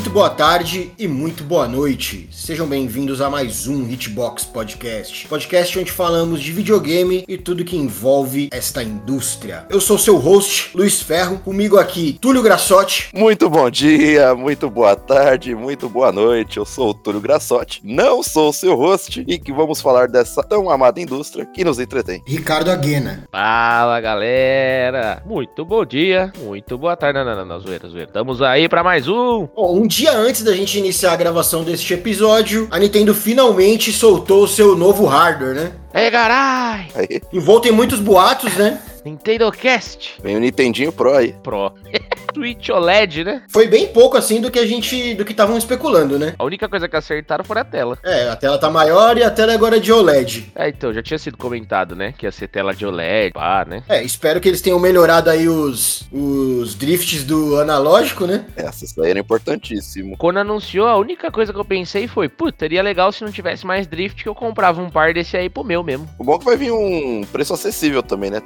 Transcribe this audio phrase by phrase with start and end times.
[0.00, 2.26] muito boa tarde e muito boa noite.
[2.32, 5.28] Sejam bem-vindos a mais um Hitbox Podcast.
[5.28, 9.66] Podcast onde falamos de videogame e tudo que envolve esta indústria.
[9.68, 13.10] Eu sou seu host, Luiz Ferro, comigo aqui, Túlio Grassotti.
[13.12, 16.56] Muito bom dia, muito boa tarde, muito boa noite.
[16.56, 20.42] Eu sou o Túlio Grassotti, não sou o seu host e que vamos falar dessa
[20.42, 22.22] tão amada indústria que nos entretém.
[22.26, 23.28] Ricardo Aguena.
[23.30, 27.18] Fala galera, muito bom dia, muito boa tarde.
[27.18, 28.08] Não, não, não, não zoeira, zoeira.
[28.08, 29.46] Estamos aí para mais um.
[29.54, 34.44] Bom, um dia antes da gente iniciar a gravação deste episódio, a Nintendo finalmente soltou
[34.44, 35.72] o seu novo hardware, né?
[35.92, 36.86] É, carai!
[36.94, 38.80] Aí, Envolto em muitos boatos, né?
[39.04, 41.34] Nintendo Cast vem o Nintendinho Pro aí.
[41.42, 41.72] Pro.
[42.34, 43.42] Switch OLED, né?
[43.48, 45.14] Foi bem pouco assim do que a gente.
[45.14, 46.34] do que estavam especulando, né?
[46.38, 47.98] A única coisa que acertaram foi a tela.
[48.04, 50.52] É, a tela tá maior e a tela agora é de OLED.
[50.54, 52.14] É, então, já tinha sido comentado, né?
[52.16, 53.82] Que ia ser tela de OLED, pá, né?
[53.88, 58.44] É, espero que eles tenham melhorado aí os, os drifts do analógico, né?
[58.56, 60.16] Essa isso aí era importantíssimo.
[60.16, 63.66] Quando anunciou, a única coisa que eu pensei foi, putz, seria legal se não tivesse
[63.66, 66.08] mais drift que eu comprava um par desse aí pro meu mesmo.
[66.18, 68.40] O bom é que vai vir um preço acessível também, né?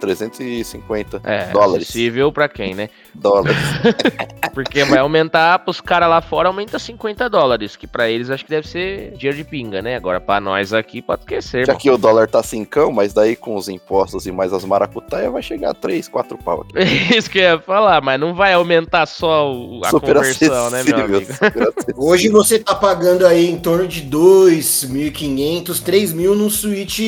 [0.44, 1.84] 350 É, dólares.
[1.88, 2.88] acessível pra quem, né?
[3.14, 3.56] Dólares.
[4.52, 8.50] Porque vai aumentar pros caras lá fora, aumenta 50 dólares, que pra eles acho que
[8.50, 9.96] deve ser dinheiro de pinga, né?
[9.96, 13.56] Agora pra nós aqui pode esquecer, Já que o dólar tá cincão, mas daí com
[13.56, 16.78] os impostos e mais as maracutaia vai chegar a 3, 4 pau aqui.
[17.16, 19.50] Isso que eu ia falar, mas não vai aumentar só
[19.84, 21.26] a Super conversão, né, meu amigo?
[21.96, 27.00] Hoje você tá pagando aí em torno de 2.500, 3.000 no Switch,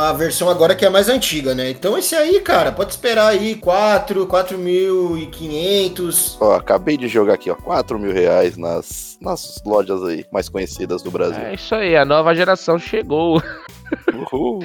[0.00, 1.70] a versão agora que é a mais antiga, né?
[1.70, 6.38] Então esse aí, cara, pode esperar aí 4, 4.500.
[6.40, 11.02] Ó, acabei de jogar aqui, ó, 4 mil reais nas, nas lojas aí mais conhecidas
[11.02, 11.42] do Brasil.
[11.42, 13.42] É isso aí, a nova geração chegou.
[14.14, 14.64] Uhul.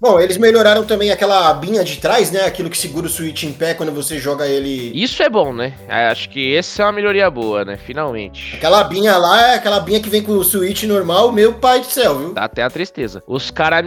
[0.00, 2.44] Bom, eles melhoraram também aquela abinha de trás, né?
[2.44, 4.92] Aquilo que segura o Switch em pé quando você joga ele.
[4.94, 5.74] Isso é bom, né?
[5.88, 7.76] Acho que essa é uma melhoria boa, né?
[7.76, 8.56] Finalmente.
[8.56, 11.86] Aquela abinha lá é aquela abinha que vem com o Switch normal, meu pai do
[11.86, 12.34] céu, viu?
[12.34, 13.22] Dá até a tristeza.
[13.26, 13.84] Os caras,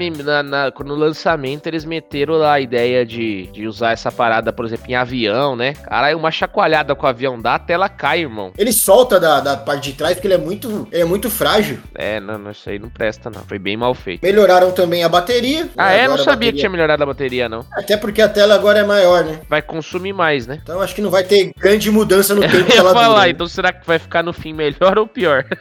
[0.86, 4.96] no lançamento, eles meteram lá a ideia de, de usar essa parada, por exemplo, em
[4.96, 5.74] avião, né?
[5.74, 8.52] Caralho, uma chacoalhada com o avião dá, a tela cai, irmão.
[8.58, 11.80] Ele solta da, da parte de trás porque ele é muito, ele é muito frágil.
[11.96, 13.44] É, não, não, isso aí não presta, não.
[13.44, 14.26] Foi bem mal feito.
[14.41, 15.69] Melhoraram também a bateria.
[15.78, 16.07] Ah, é?
[16.07, 17.63] Não sabia que bateria- tinha melhorado a bateria, não.
[17.74, 19.40] Até porque a tela agora é maior, né?
[19.47, 20.59] Vai consumir mais, né?
[20.63, 23.22] Então acho que não vai ter grande mudança no Eu tempo que ia falar, dura.
[23.22, 23.29] né?
[23.29, 25.46] então será que vai ficar no fim melhor ou pior?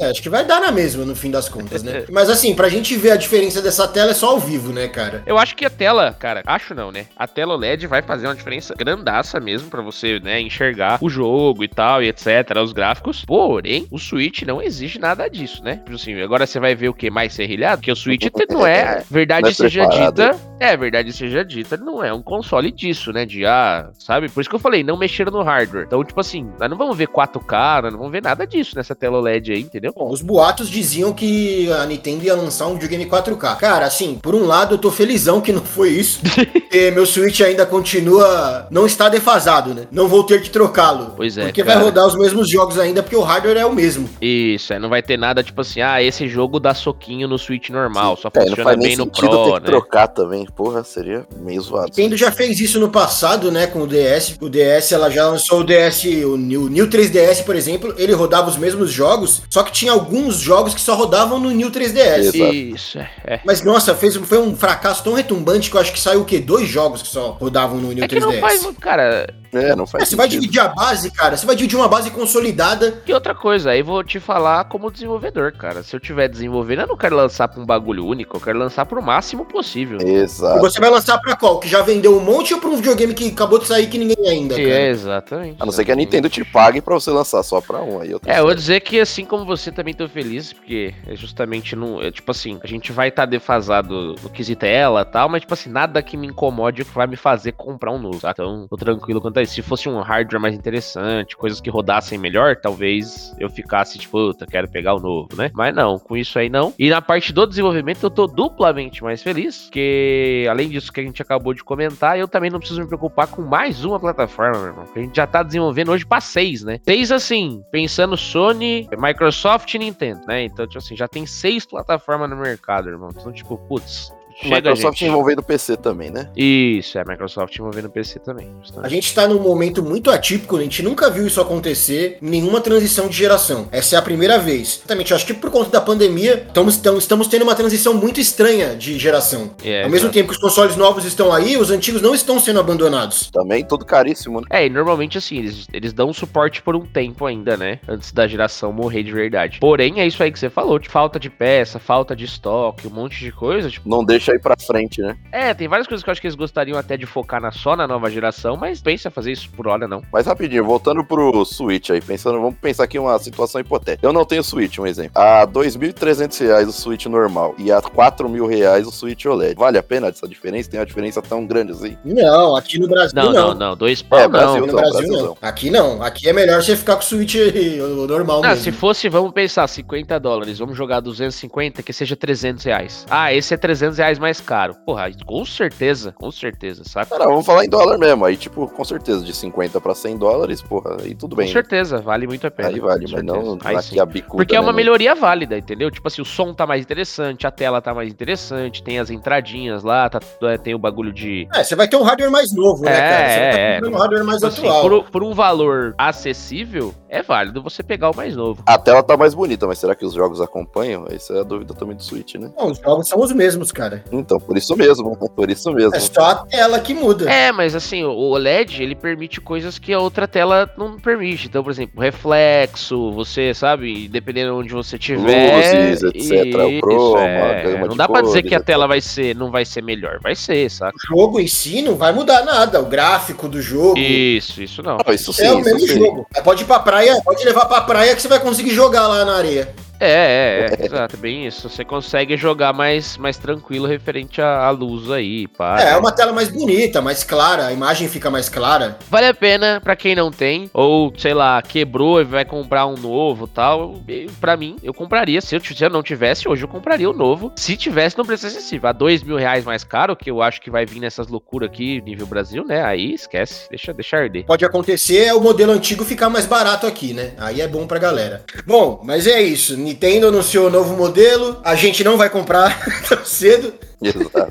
[0.00, 2.04] É, acho que vai dar na mesma, no fim das contas, né?
[2.10, 5.22] Mas assim, pra gente ver a diferença dessa tela é só ao vivo, né, cara?
[5.24, 7.06] Eu acho que a tela, cara, acho não, né?
[7.16, 11.62] A tela OLED vai fazer uma diferença grandaça mesmo pra você, né, enxergar o jogo
[11.62, 12.26] e tal, e etc,
[12.62, 13.24] os gráficos.
[13.24, 15.76] Porém, o Switch não exige nada disso, né?
[15.84, 18.13] Tipo assim, agora você vai ver o que mais serrilhado, porque o Switch
[18.50, 22.70] não é, verdade Não é seja dita, é, verdade seja dita, não é um console
[22.70, 23.24] disso, né?
[23.26, 24.28] De ah, sabe?
[24.28, 25.84] Por isso que eu falei, não mexeram no hardware.
[25.86, 28.94] Então, tipo assim, nós não vamos ver 4K, nós não vamos ver nada disso nessa
[28.94, 29.92] tela OLED aí, entendeu?
[29.96, 33.56] Bom, os boatos diziam que a Nintendo ia lançar um videogame 4K.
[33.56, 36.20] Cara, assim, por um lado eu tô felizão que não foi isso.
[36.74, 38.66] porque meu Switch ainda continua.
[38.70, 39.86] Não está defasado, né?
[39.92, 41.12] Não vou ter que trocá-lo.
[41.16, 41.76] Pois é, Porque cara.
[41.76, 44.08] vai rodar os mesmos jogos ainda, porque o hardware é o mesmo.
[44.20, 47.70] Isso, é, não vai ter nada tipo assim, ah, esse jogo dá soquinho no Switch
[47.70, 49.60] normal, só É, funciona nem bem no Pro, ter né?
[49.60, 50.46] que trocar também.
[50.46, 51.86] Porra, seria meio zoado.
[51.86, 54.36] Nintendo já fez isso no passado, né, com o DS.
[54.40, 58.48] O DS, ela já lançou o DS, o New, New 3DS, por exemplo, ele rodava
[58.48, 62.18] os mesmos jogos, só que tinha alguns jogos que só rodavam no New 3DS.
[62.18, 62.54] Exato.
[62.54, 63.10] Isso, é.
[63.24, 63.40] é.
[63.44, 66.38] Mas nossa, fez, foi um fracasso tão retumbante que eu acho que saiu o quê?
[66.38, 68.40] Dois jogos que só rodavam no New É que não 3DS.
[68.40, 69.26] faz cara.
[69.54, 71.36] É, não faz É, você vai dividir a base, cara.
[71.36, 73.02] Você vai dividir uma base consolidada.
[73.06, 75.82] E outra coisa, aí vou te falar como desenvolvedor, cara.
[75.82, 78.84] Se eu tiver desenvolvendo, eu não quero lançar pra um bagulho único, eu quero lançar
[78.86, 79.98] pro máximo possível.
[80.00, 80.60] E Exato.
[80.60, 81.60] você vai lançar pra qual?
[81.60, 84.28] Que já vendeu um monte ou pra um videogame que acabou de sair que ninguém
[84.28, 85.56] ainda, É, exatamente.
[85.60, 88.00] A não ser que a Nintendo te pague pra você lançar só pra um.
[88.00, 90.94] Aí eu tô É, eu vou dizer que assim como você também tô feliz, porque
[91.06, 92.02] é justamente não.
[92.02, 95.42] É, tipo assim, a gente vai estar tá defasado no quesito tela e tal, mas
[95.42, 98.20] tipo assim, nada que me incomode que vai me fazer comprar um novo.
[98.20, 98.30] Tá?
[98.30, 99.54] Então, tô tranquilo quanto a isso.
[99.54, 104.46] Se fosse um hardware mais interessante, coisas que rodassem melhor, talvez eu ficasse, tipo, puta,
[104.46, 105.50] quero pegar o novo, né?
[105.52, 106.72] Mas não, com isso aí não.
[106.78, 111.02] E na parte do desenvolvimento, eu tô duplamente mais feliz, porque além disso que a
[111.02, 114.68] gente acabou de comentar, eu também não preciso me preocupar com mais uma plataforma, meu
[114.68, 114.84] irmão.
[114.94, 116.80] A gente já tá desenvolvendo hoje pra seis, né?
[116.84, 120.44] Seis assim, pensando Sony, Microsoft e Nintendo, né?
[120.44, 123.10] Então, tipo assim, já tem seis plataformas no mercado, irmão.
[123.12, 125.08] Então, tipo, putz, Chega, Microsoft gente.
[125.08, 126.28] envolvendo o PC também, né?
[126.36, 128.48] Isso, é a Microsoft envolvendo o PC também.
[128.48, 128.90] A justamente.
[128.90, 133.08] gente tá num momento muito atípico, a gente nunca viu isso acontecer em nenhuma transição
[133.08, 133.68] de geração.
[133.70, 134.78] Essa é a primeira vez.
[134.78, 138.74] Exatamente, eu acho que por conta da pandemia, estamos, estamos, tendo uma transição muito estranha
[138.74, 139.50] de geração.
[139.64, 142.60] É, Ao mesmo tempo que os consoles novos estão aí, os antigos não estão sendo
[142.60, 143.30] abandonados.
[143.32, 144.46] Também tudo caríssimo, né?
[144.50, 147.78] É, e normalmente assim, eles, eles dão suporte por um tempo ainda, né?
[147.88, 149.58] Antes da geração morrer de verdade.
[149.60, 152.90] Porém, é isso aí que você falou, de falta de peça, falta de estoque, um
[152.90, 153.70] monte de coisa.
[153.70, 155.16] Tipo, Não deixa ir pra frente, né?
[155.32, 157.76] é, tem várias coisas que eu acho que eles gostariam até de focar na, só
[157.76, 160.02] na nova geração, mas pensa fazer isso por hora, não.
[160.12, 164.06] Mas rapidinho, voltando pro Switch aí, pensando, vamos pensar aqui uma situação hipotética.
[164.06, 165.12] Eu não tenho Switch, um exemplo.
[165.14, 169.54] A 2.300 reais o Switch normal e a 4 mil reais o Switch OLED.
[169.58, 170.70] Vale a pena essa diferença?
[170.70, 171.96] Tem uma diferença tão grande assim?
[172.04, 173.48] Não, aqui no Brasil Não, não.
[173.48, 173.76] não, não.
[173.76, 174.30] Dois pau, É, não.
[174.30, 175.36] Brasil No não, Brasil não.
[175.42, 176.02] Aqui não.
[176.02, 177.34] Aqui é melhor você ficar com o Switch
[178.08, 178.64] normal Ah, mesmo.
[178.64, 183.06] se fosse, vamos pensar, 50 dólares, vamos jogar 250, que seja 300 reais.
[183.10, 184.74] Ah, esse é 300 reais mais caro.
[184.86, 187.10] Porra, com certeza, com certeza, saca?
[187.10, 188.24] Cara, vamos falar em dólar mesmo.
[188.24, 191.46] Aí, tipo, com certeza, de 50 pra 100 dólares, porra, aí tudo Com bem.
[191.46, 191.52] né?
[191.52, 192.68] certeza, vale muito a pena.
[192.68, 193.58] Aí vale, com mas não.
[193.64, 194.00] Aí aqui sim.
[194.00, 194.36] a bicuda.
[194.36, 195.90] Porque é né, uma não- melhoria válida, entendeu?
[195.90, 199.82] Tipo assim, o som tá mais interessante, a tela tá mais interessante, tem as entradinhas
[199.82, 201.46] lá, tá, é, tem o bagulho de.
[201.54, 203.28] É, você vai ter um hardware mais novo, né, É, cara?
[203.28, 203.90] Você é, tá é.
[203.90, 204.82] um hardware mais Tipo assim, atual.
[204.82, 208.62] por, por um valor acessível, é válido você pegar o mais novo.
[208.66, 211.06] A tela tá mais bonita, mas será que os jogos acompanham?
[211.10, 212.50] Essa é a dúvida também do Switch, né?
[212.56, 214.03] Não, os jogos são os mesmos, cara.
[214.12, 215.14] Então, por isso mesmo.
[215.34, 215.94] Por isso mesmo.
[215.94, 217.30] É só a tela que muda.
[217.30, 221.48] É, mas assim, o OLED, ele permite coisas que a outra tela não permite.
[221.48, 225.56] Então, por exemplo, reflexo, você sabe, dependendo de onde você tiver.
[225.56, 229.50] Luzes, etc, o gama Não de dá pra dizer que a tela vai ser, não
[229.50, 230.20] vai ser melhor.
[230.22, 230.94] Vai ser, saca?
[230.96, 232.80] O jogo em si não vai mudar nada.
[232.80, 233.98] O gráfico do jogo.
[233.98, 234.98] Isso, isso não.
[235.04, 235.98] Não, isso sim, é o isso mesmo sim.
[235.98, 236.26] jogo.
[236.44, 239.36] Pode ir pra praia, pode levar pra praia que você vai conseguir jogar lá na
[239.36, 239.74] areia.
[240.00, 241.68] É, é, é, exato, é bem isso.
[241.68, 245.80] Você consegue jogar mais, mais tranquilo referente à, à luz aí, pá.
[245.80, 248.98] É, é uma tela mais bonita, mais clara, a imagem fica mais clara.
[249.08, 252.96] Vale a pena pra quem não tem, ou sei lá, quebrou e vai comprar um
[252.96, 253.94] novo tal.
[254.40, 255.40] Pra mim, eu compraria.
[255.40, 257.52] Se eu, se eu não tivesse, hoje eu compraria o novo.
[257.56, 258.88] Se tivesse, não preço acessível.
[258.88, 262.00] A dois mil reais mais caro, que eu acho que vai vir nessas loucuras aqui,
[262.02, 262.84] nível Brasil, né?
[262.84, 264.44] Aí esquece, deixa, deixa arder.
[264.44, 267.32] Pode acontecer é o modelo antigo ficar mais barato aqui, né?
[267.38, 268.42] Aí é bom pra galera.
[268.66, 269.83] Bom, mas é isso.
[269.84, 271.58] Nintendo anunciou o novo modelo.
[271.64, 272.78] A gente não vai comprar
[273.08, 273.72] tão cedo.
[274.02, 274.50] Exato.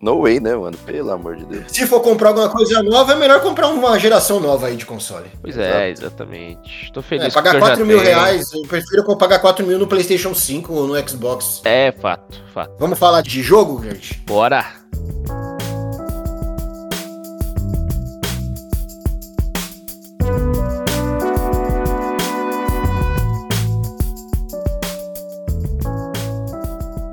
[0.00, 0.76] No way, né, mano?
[0.86, 1.64] Pelo amor de Deus.
[1.68, 5.26] Se for comprar alguma coisa nova, é melhor comprar uma geração nova aí de console.
[5.42, 6.90] Pois é, exatamente.
[6.94, 8.08] Tô feliz É, pagar que eu já 4 mil tenho.
[8.08, 11.60] reais, eu prefiro pagar 4 mil no PlayStation 5 ou no Xbox.
[11.64, 12.72] É, fato, fato.
[12.78, 14.14] Vamos falar de jogo, gente?
[14.26, 14.64] Bora!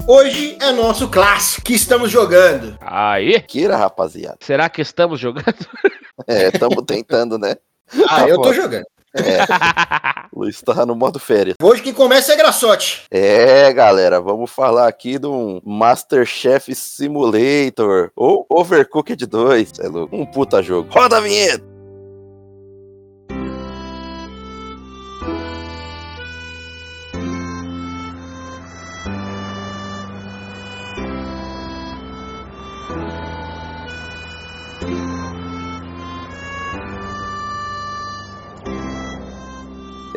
[0.09, 2.77] Hoje é nosso clássico que estamos jogando.
[2.79, 3.41] Aí!
[3.41, 4.37] Queira, rapaziada.
[4.39, 5.45] Será que estamos jogando?
[6.25, 7.55] É, tamo tentando, né?
[8.09, 8.85] Ah, eu tô jogando.
[10.33, 11.55] O Luiz tá no modo férias.
[11.61, 13.03] Hoje quem começa é Graçote.
[13.09, 19.73] É, galera, vamos falar aqui de um Masterchef Simulator ou Overcooked 2.
[19.79, 20.15] É louco.
[20.15, 20.89] Um puta jogo.
[20.91, 21.76] Roda a vinheta!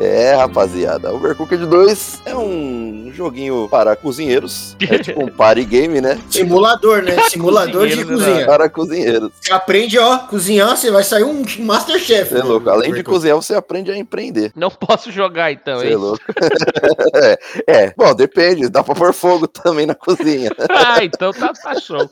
[0.01, 4.75] É, rapaziada, Overcooked 2 é um joguinho para cozinheiros.
[4.81, 6.19] É tipo um party game, né?
[6.27, 7.21] Simulador, né?
[7.29, 8.45] Simulador de cozinha.
[8.47, 9.31] Para cozinheiros.
[9.39, 12.33] Você aprende, ó, cozinhar, você vai sair um Masterchef.
[12.33, 12.43] É né?
[12.43, 12.67] louco.
[12.67, 14.51] Além de cozinhar, você aprende a empreender.
[14.55, 16.23] Não posso jogar então, Você é louco.
[17.13, 18.69] é, é, bom, depende.
[18.69, 20.49] Dá pra pôr fogo também na cozinha.
[20.83, 22.09] Ah, então tá, tá show.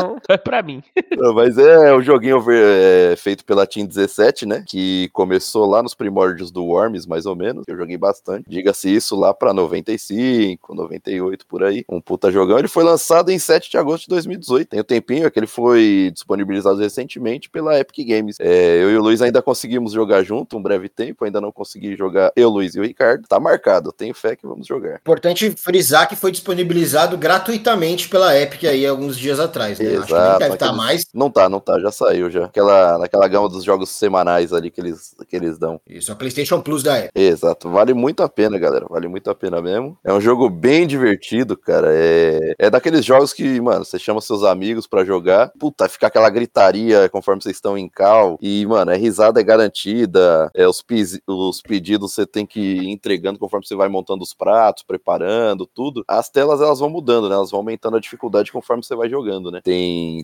[0.00, 0.80] Então é pra mim.
[1.16, 4.62] Não, Mas é um joguinho é, feito pela Team 17, né?
[4.64, 7.64] Que começou lá nos primórdios do Worms, mais ou menos.
[7.66, 8.44] Eu joguei bastante.
[8.48, 11.84] Diga-se isso lá pra 95, 98 por aí.
[11.88, 12.58] Um puta jogão.
[12.58, 14.68] Ele foi lançado em 7 de agosto de 2018.
[14.68, 18.36] Tem um tempinho, é que ele foi disponibilizado recentemente pela Epic Games.
[18.38, 21.24] É, eu e o Luiz ainda conseguimos jogar junto um breve tempo.
[21.24, 23.26] Ainda não consegui jogar eu, Luiz e o Ricardo.
[23.26, 23.90] Tá marcado.
[23.90, 24.96] Tenho fé que vamos jogar.
[24.96, 29.80] Importante frisar que foi disponibilizado gratuitamente pela Epic aí alguns dias atrás.
[29.80, 29.87] Né?
[29.96, 31.02] Acho que nem deve estar tá mais.
[31.14, 32.44] Não tá, não tá, já saiu já.
[32.46, 35.80] Aquela, naquela gama dos jogos semanais ali que eles, que eles dão.
[35.88, 37.12] Isso, a PlayStation Plus da época.
[37.14, 38.86] Exato, vale muito a pena, galera.
[38.88, 39.96] Vale muito a pena mesmo.
[40.04, 41.88] É um jogo bem divertido, cara.
[41.90, 45.50] É, é daqueles jogos que, mano, você chama seus amigos para jogar.
[45.58, 48.38] Puta, fica aquela gritaria conforme vocês estão em cal.
[48.40, 50.50] E, mano, é risada é garantida.
[50.54, 50.84] É, os,
[51.26, 56.04] os pedidos você tem que ir entregando conforme você vai montando os pratos, preparando, tudo.
[56.06, 57.34] As telas elas vão mudando, né?
[57.34, 59.60] Elas vão aumentando a dificuldade conforme você vai jogando, né?
[59.62, 59.77] Tem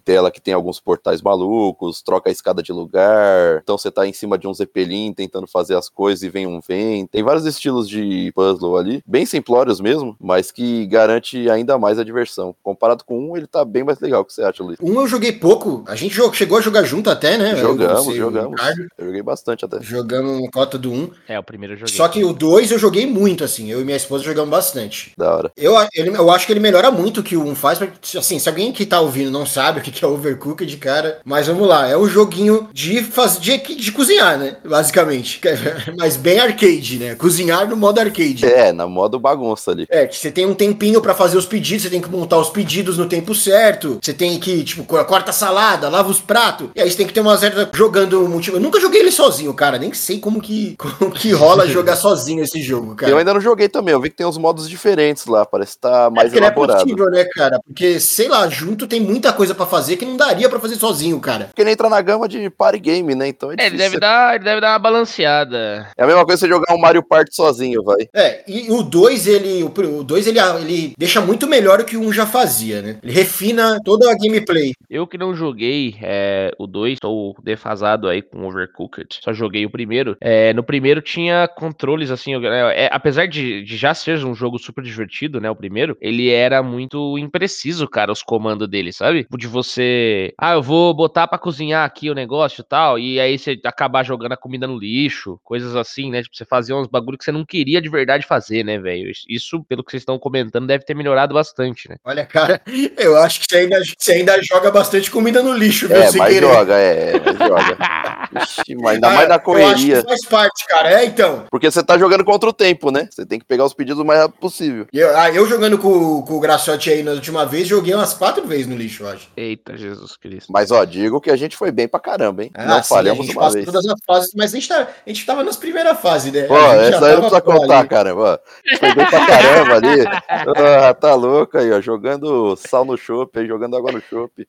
[0.05, 3.61] tela que tem alguns portais malucos, troca a escada de lugar.
[3.63, 6.61] Então você tá em cima de um zeppelin tentando fazer as coisas e vem um
[6.61, 7.11] vento.
[7.11, 12.05] Tem vários estilos de puzzle ali, bem simplórios mesmo, mas que garante ainda mais a
[12.05, 12.55] diversão.
[12.63, 14.23] Comparado com um, ele tá bem mais legal.
[14.23, 14.79] O que você acha, Luiz?
[14.81, 15.85] Um eu joguei pouco.
[15.87, 17.57] A gente chegou a jogar junto até, né?
[17.57, 18.61] Jogamos, eu, jogamos.
[18.99, 19.81] Eu joguei bastante até.
[19.81, 20.95] Jogamos uma cota do 1.
[20.95, 21.11] Um.
[21.29, 21.95] É, o primeiro eu joguei.
[21.95, 23.71] Só que o 2 eu joguei muito, assim.
[23.71, 25.13] Eu e minha esposa jogamos bastante.
[25.17, 25.53] Da hora.
[25.57, 27.79] Eu, ele, eu acho que ele melhora muito o que o 1 faz.
[28.17, 31.21] Assim, se alguém que tá ouvindo não sabe o que é Overcooked, cara.
[31.25, 31.89] Mas vamos lá.
[31.89, 34.57] É um joguinho de, faz, de, de cozinhar, né?
[34.65, 35.41] Basicamente.
[35.99, 37.15] Mas bem arcade, né?
[37.15, 38.45] Cozinhar no modo arcade.
[38.45, 39.87] É, na modo bagunça ali.
[39.89, 42.51] É, que você tem um tempinho para fazer os pedidos, você tem que montar os
[42.51, 43.99] pedidos no tempo certo.
[44.03, 46.69] Você tem que, tipo, corta a salada, lava os pratos.
[46.75, 48.61] E aí você tem que ter uma certa jogando multiplayer.
[48.61, 49.79] Eu nunca joguei ele sozinho, cara.
[49.79, 53.11] Nem sei como que, como que rola jogar sozinho esse jogo, cara.
[53.11, 53.93] Eu ainda não joguei também.
[53.93, 55.45] Eu vi que tem uns modos diferentes lá.
[55.45, 56.81] Parece que tá mais é elaborado.
[56.81, 57.61] É possível, né, cara?
[57.67, 61.21] Porque, sei lá, junto tem muita coisa para fazer que não daria para fazer sozinho,
[61.21, 61.47] cara.
[61.47, 63.29] Porque ele entra na gama de party game, né?
[63.29, 65.89] Então é, é ele deve dar, ele deve dar uma balanceada.
[65.97, 68.09] É a mesma coisa você jogar um Mario Party sozinho, vai.
[68.15, 69.63] É, e o 2, ele.
[69.63, 72.99] O 2 ele, ele deixa muito melhor o que o 1 um já fazia, né?
[73.03, 74.73] Ele refina toda a gameplay.
[74.89, 79.21] Eu que não joguei é, o 2, estou defasado aí com Overcooked.
[79.23, 80.17] Só joguei o primeiro.
[80.21, 84.83] É, no primeiro tinha controles, assim, é, apesar de, de, já ser um jogo super
[84.83, 85.51] divertido, né?
[85.51, 89.14] O primeiro, ele era muito impreciso, cara, os comandos dele, sabe?
[89.37, 90.33] De você.
[90.39, 92.99] Ah, eu vou botar para cozinhar aqui o negócio e tal.
[92.99, 96.23] E aí você acabar jogando a comida no lixo, coisas assim, né?
[96.23, 99.11] Tipo, você fazia uns bagulho que você não queria de verdade fazer, né, velho?
[99.29, 101.97] Isso, pelo que vocês estão comentando, deve ter melhorado bastante, né?
[102.05, 102.61] Olha, cara,
[102.97, 105.97] eu acho que você ainda, você ainda joga bastante comida no lixo, viu?
[105.97, 106.41] É, mas querer.
[106.41, 107.79] joga, é, mas joga.
[108.43, 110.03] Ixi, mas ainda ah, mais na correria.
[110.03, 111.45] faz parte, cara, é então.
[111.51, 113.09] Porque você tá jogando contra o tempo, né?
[113.11, 114.87] Você tem que pegar os pedidos o mais rápido possível.
[114.93, 118.47] Eu, ah, eu jogando com, com o Graciote aí na última vez, joguei umas quatro
[118.47, 119.29] vezes no lixo, acho.
[119.37, 120.53] Eita, Jesus Cristo.
[120.53, 122.51] Mas, ó, digo que a gente foi bem pra caramba, hein?
[122.55, 123.65] Ah, não sim, falhamos uma vez.
[123.65, 126.43] todas as fases, mas a gente, tá, a gente tava nas primeiras fases, né?
[126.45, 127.89] Pô, essa aí não precisa contar, ali.
[127.89, 128.41] caramba.
[128.79, 130.05] Foi bem pra caramba ali.
[130.29, 131.81] Ah, tá louco aí, ó.
[131.81, 134.47] Jogando sal no chope, jogando água no chope.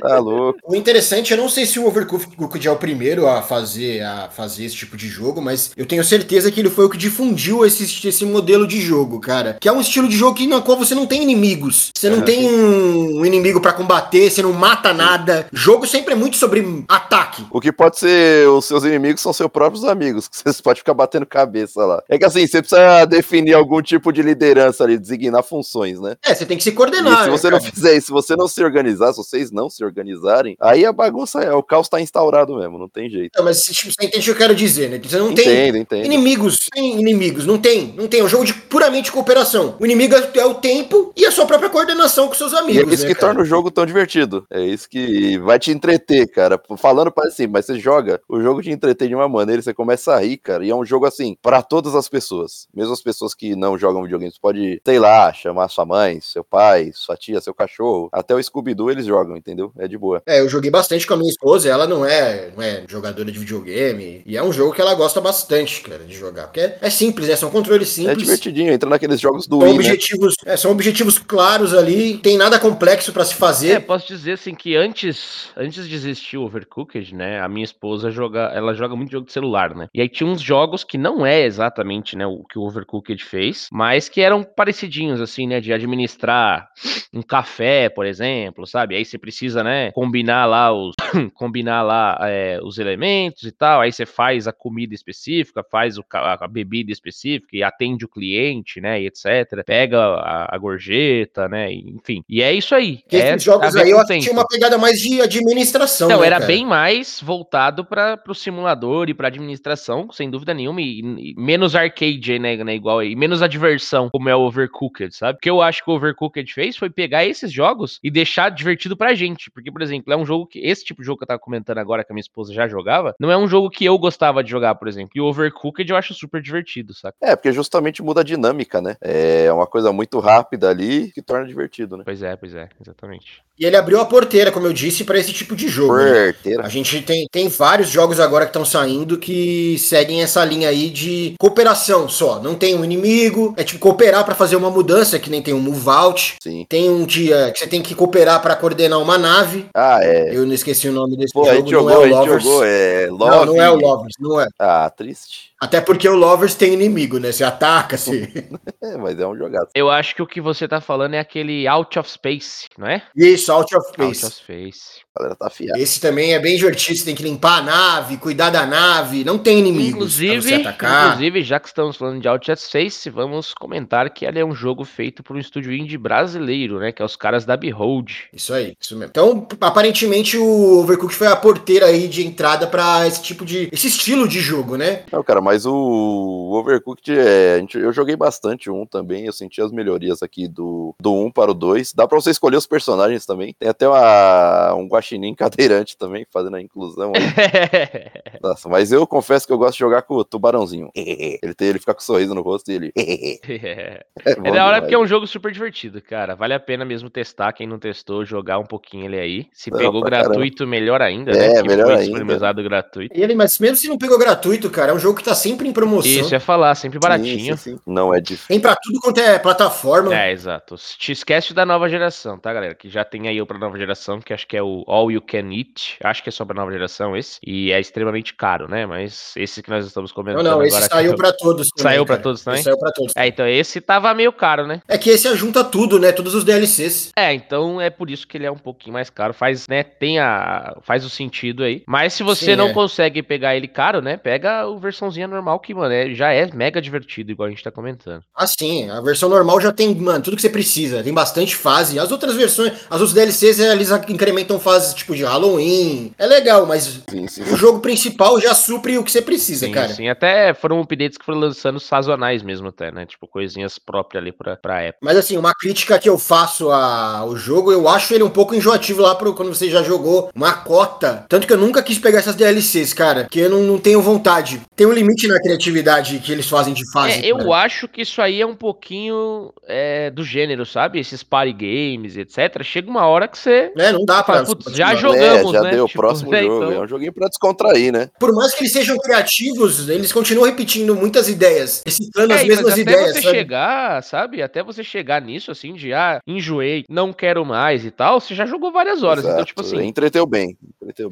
[0.00, 0.58] Tá louco.
[0.64, 4.64] O interessante, eu não sei se o Overcooked é o primeiro a fazer, a fazer
[4.64, 8.06] esse tipo de jogo, mas eu tenho certeza que ele foi o que difundiu esse,
[8.06, 9.56] esse modelo de jogo, cara.
[9.60, 11.90] Que é um estilo de jogo que, na qual você não tem inimigos.
[11.96, 15.46] Você não tem um inimigo para combater, você não mata nada.
[15.52, 17.44] Jogo sempre é muito sobre ataque.
[17.50, 20.94] O que pode ser os seus inimigos são seus próprios amigos, que você pode ficar
[20.94, 22.02] batendo cabeça lá.
[22.08, 26.16] É que assim, você precisa definir algum tipo de liderança ali, designar funções, né?
[26.24, 27.22] É, você tem que se coordenar.
[27.22, 29.68] E se você né, não fizer isso, se você não se organizar, se vocês não
[29.68, 33.32] se organizarem, aí a bagunça é, o caos tá instaurado mesmo, não tem jeito.
[33.36, 35.00] Não, mas tipo, você entende o que eu quero dizer, né?
[35.02, 36.06] Você não entendo, tem entendo.
[36.06, 38.20] inimigos, tem inimigos, não tem, não tem.
[38.20, 39.76] É um jogo de puramente cooperação.
[39.78, 42.82] O inimigo é o tempo e a sua própria coordenação com seus amigos.
[42.82, 43.28] E é isso né, que cara?
[43.28, 44.46] torna o jogo tão divertido.
[44.50, 46.60] É isso que vai te entreter, cara.
[46.78, 50.14] Falando para assim, mas você joga, o jogo te entretém de uma maneira, você começa
[50.14, 50.64] a rir, cara.
[50.64, 52.66] E é um jogo assim, para todas as pessoas.
[52.74, 56.44] Mesmo as pessoas que não jogam videogame, você pode, sei lá, chamar sua mãe, seu
[56.44, 58.08] pai, sua tia, seu cachorro.
[58.12, 59.72] Até o Scooby-Doo eles jogam, entendeu?
[59.78, 60.22] É de boa.
[60.26, 63.38] É, eu joguei bastante com a minha esposa, ela não é, não é jogadora de
[63.38, 64.22] videogame.
[64.24, 66.44] E é um jogo que ela gosta bastante, cara, de jogar.
[66.44, 67.36] Porque é, é simples, né?
[67.36, 68.12] São controles é simples.
[68.12, 69.84] É divertidinho, entra naqueles jogos do são Wii, né?
[69.84, 70.54] objetivos, né?
[70.54, 73.63] é, São objetivos claros ali, tem nada complexo para se fazer.
[73.70, 78.10] É, posso dizer assim que antes, antes de existir o Overcooked, né, a minha esposa
[78.10, 79.88] joga, ela joga muito jogo de celular, né?
[79.94, 83.68] E aí tinha uns jogos que não é exatamente, né, o que o Overcooked fez,
[83.72, 86.68] mas que eram parecidinhos assim, né, de administrar
[87.12, 88.96] um café, por exemplo, sabe?
[88.96, 90.94] Aí você precisa, né, combinar lá os
[91.34, 96.04] combinar lá é, os elementos e tal, aí você faz a comida específica, faz o,
[96.12, 99.64] a, a, bebida específica e atende o cliente, né, e etc.
[99.64, 102.22] Pega a, a gorjeta, né, enfim.
[102.28, 102.98] E é isso aí.
[103.08, 106.08] Que é, esses jogos aí eu acho que tinha uma pegada mais de administração.
[106.08, 106.46] Não, né, era cara?
[106.46, 111.76] bem mais voltado para o simulador e para administração, sem dúvida nenhuma, e, e menos
[111.76, 115.36] arcade, né, né, igual aí, menos a diversão, como é o Overcooked, sabe?
[115.36, 118.96] O que eu acho que o Overcooked fez foi pegar esses jogos e deixar divertido
[118.96, 119.50] pra pra gente.
[119.50, 120.58] Porque, por exemplo, é um jogo que.
[120.60, 123.14] Esse tipo de jogo que eu tava comentando agora que a minha esposa já jogava,
[123.20, 125.12] não é um jogo que eu gostava de jogar, por exemplo.
[125.14, 127.16] E o Overcooked eu acho super divertido, saca?
[127.20, 128.96] É, porque justamente muda a dinâmica, né?
[129.00, 132.04] É uma coisa muito rápida ali que torna divertido, né?
[132.04, 133.43] Pois é, pois é, exatamente.
[133.56, 135.96] E ele abriu a porteira, como eu disse, para esse tipo de jogo.
[135.96, 136.34] Né?
[136.60, 140.90] A gente tem, tem vários jogos agora que estão saindo que seguem essa linha aí
[140.90, 142.40] de cooperação só.
[142.40, 145.60] Não tem um inimigo, é tipo cooperar para fazer uma mudança, que nem tem um
[145.60, 146.34] move out.
[146.42, 146.66] Sim.
[146.68, 149.66] Tem um dia que você tem que cooperar para coordenar uma nave.
[149.72, 150.36] Ah, é.
[150.36, 152.42] Eu não esqueci o nome desse Pô, a gente jogo, jogou, não é o Lovers.
[152.42, 153.30] jogou, é Love.
[153.30, 154.48] Não, não é o Lovers, não é.
[154.58, 155.53] Ah, triste.
[155.64, 157.32] Até porque o Lovers tem inimigo, né?
[157.32, 158.28] Você ataca, você.
[158.82, 159.68] É, mas é um jogaço.
[159.74, 163.02] Eu acho que o que você tá falando é aquele Out of Space, não é?
[163.16, 164.26] Isso, Out of Out Space.
[164.26, 165.03] of Space.
[165.16, 165.78] A galera tá afiada.
[165.78, 169.38] Esse também é bem divertido, você tem que limpar a nave, cuidar da nave, não
[169.38, 171.06] tem inimigos pra Inclusive, você atacar.
[171.06, 174.54] inclusive, já que estamos falando de Out of Space, vamos comentar que ele é um
[174.54, 176.90] jogo feito por um estúdio indie brasileiro, né?
[176.90, 178.10] Que é os caras da Behold.
[178.32, 179.10] Isso aí, isso mesmo.
[179.10, 183.86] Então, aparentemente o Overcooked foi a porteira aí de entrada pra esse tipo de esse
[183.86, 185.04] estilo de jogo, né?
[185.12, 190.22] Não, cara, mas o Overcooked, é, eu joguei bastante um também, eu senti as melhorias
[190.24, 191.92] aqui do, do 1 para o 2.
[191.92, 193.54] Dá pra você escolher os personagens também.
[193.58, 197.22] Tem até uma, um guaxinim cadeirante também, fazendo a inclusão aí.
[198.42, 200.90] Nossa, mas eu confesso que eu gosto de jogar com o tubarãozinho.
[200.94, 202.92] Ele, tem, ele fica com um sorriso no rosto e ele...
[202.96, 204.80] é É, da hora demais.
[204.80, 206.34] porque é um jogo super divertido, cara.
[206.34, 207.52] Vale a pena mesmo testar.
[207.52, 209.46] Quem não testou, jogar um pouquinho ele aí.
[209.52, 211.62] Se Não, pegou gratuito, melhor ainda, É, né?
[211.62, 212.04] Que melhor foi ainda.
[212.04, 213.16] disponibilizado gratuito.
[213.18, 215.68] E ele, mas mesmo se não pegou gratuito, cara, é um jogo que tá sempre
[215.68, 216.10] em promoção.
[216.10, 217.56] Isso, é falar, sempre baratinho.
[217.56, 217.80] Sim, sim, sim.
[217.86, 218.48] Não é difícil.
[218.48, 220.14] Tem pra tudo quanto é plataforma.
[220.14, 220.76] É, exato.
[220.98, 222.74] Te esquece da nova geração, tá, galera?
[222.74, 225.20] Que já tem aí o pra nova geração, que acho que é o All You
[225.20, 225.96] Can Eat.
[226.02, 227.38] Acho que é só pra nova geração esse.
[227.44, 228.86] E é extremamente caro, né?
[228.86, 230.90] Mas esse que nós estamos Não, comentando não, esse agora.
[230.94, 231.68] saiu pra todos.
[231.76, 232.22] também, Saiu pra cara.
[232.22, 232.60] todos também?
[232.60, 233.12] Esse Saiu pra todos.
[233.16, 234.80] É, então esse tava meio caro, né?
[234.88, 236.12] É que esse junta tudo, né?
[236.12, 237.10] Todos os DLCs.
[237.16, 239.34] É, então é por isso que ele é um pouquinho mais caro.
[239.34, 239.82] Faz, né?
[239.82, 240.76] Tem a.
[240.82, 241.82] Faz o sentido aí.
[241.86, 242.72] Mas se você Sim, não é.
[242.72, 244.16] consegue pegar ele caro, né?
[244.16, 247.70] Pega o versãozinha normal, que, mano, é- já é mega divertido, igual a gente tá
[247.70, 248.22] comentando.
[248.34, 251.02] Assim, a versão normal já tem, mano, tudo que você precisa.
[251.02, 251.98] Tem bastante fase.
[251.98, 254.58] As outras versões, as outros DLCs, eles incrementam
[254.92, 256.12] tipo de Halloween.
[256.18, 259.72] É legal, mas Sim, sim, o jogo principal já supre o que você precisa, Sim,
[259.72, 259.88] cara.
[259.88, 260.08] sim.
[260.08, 263.06] Até foram updates que foram lançando sazonais mesmo, até, né?
[263.06, 264.98] Tipo, coisinhas próprias ali pra, pra época.
[265.02, 269.00] Mas assim, uma crítica que eu faço ao jogo, eu acho ele um pouco enjoativo
[269.00, 271.24] lá pro, quando você já jogou uma cota.
[271.28, 274.60] Tanto que eu nunca quis pegar essas DLCs, cara, que eu não, não tenho vontade.
[274.74, 277.24] Tem um limite na criatividade que eles fazem de fase.
[277.24, 277.50] É, eu cara.
[277.64, 280.98] acho que isso aí é um pouquinho é, do gênero, sabe?
[280.98, 282.62] Esses party games, etc.
[282.62, 283.72] Chega uma hora que você.
[283.76, 284.44] É, não dá pra.
[284.44, 285.12] Fala, já continuar.
[285.14, 285.70] jogamos, é, já né?
[285.70, 286.56] deu o Tipo, próximo é, jogo.
[286.56, 288.08] então- É um joguinho pra descontrair, né?
[288.18, 292.48] Por mais que eles sejam criativos, eles continuam repetindo muitas ideias, reciclando É, as mas
[292.48, 293.12] mesmas até ideias.
[293.14, 293.36] você sabe?
[293.36, 294.42] chegar, sabe?
[294.42, 298.46] Até você chegar nisso, assim, de ah, enjoei, não quero mais e tal, você já
[298.46, 299.20] jogou várias horas.
[299.24, 299.46] Então, Exato.
[299.46, 300.56] tipo assim, Entreteu bem.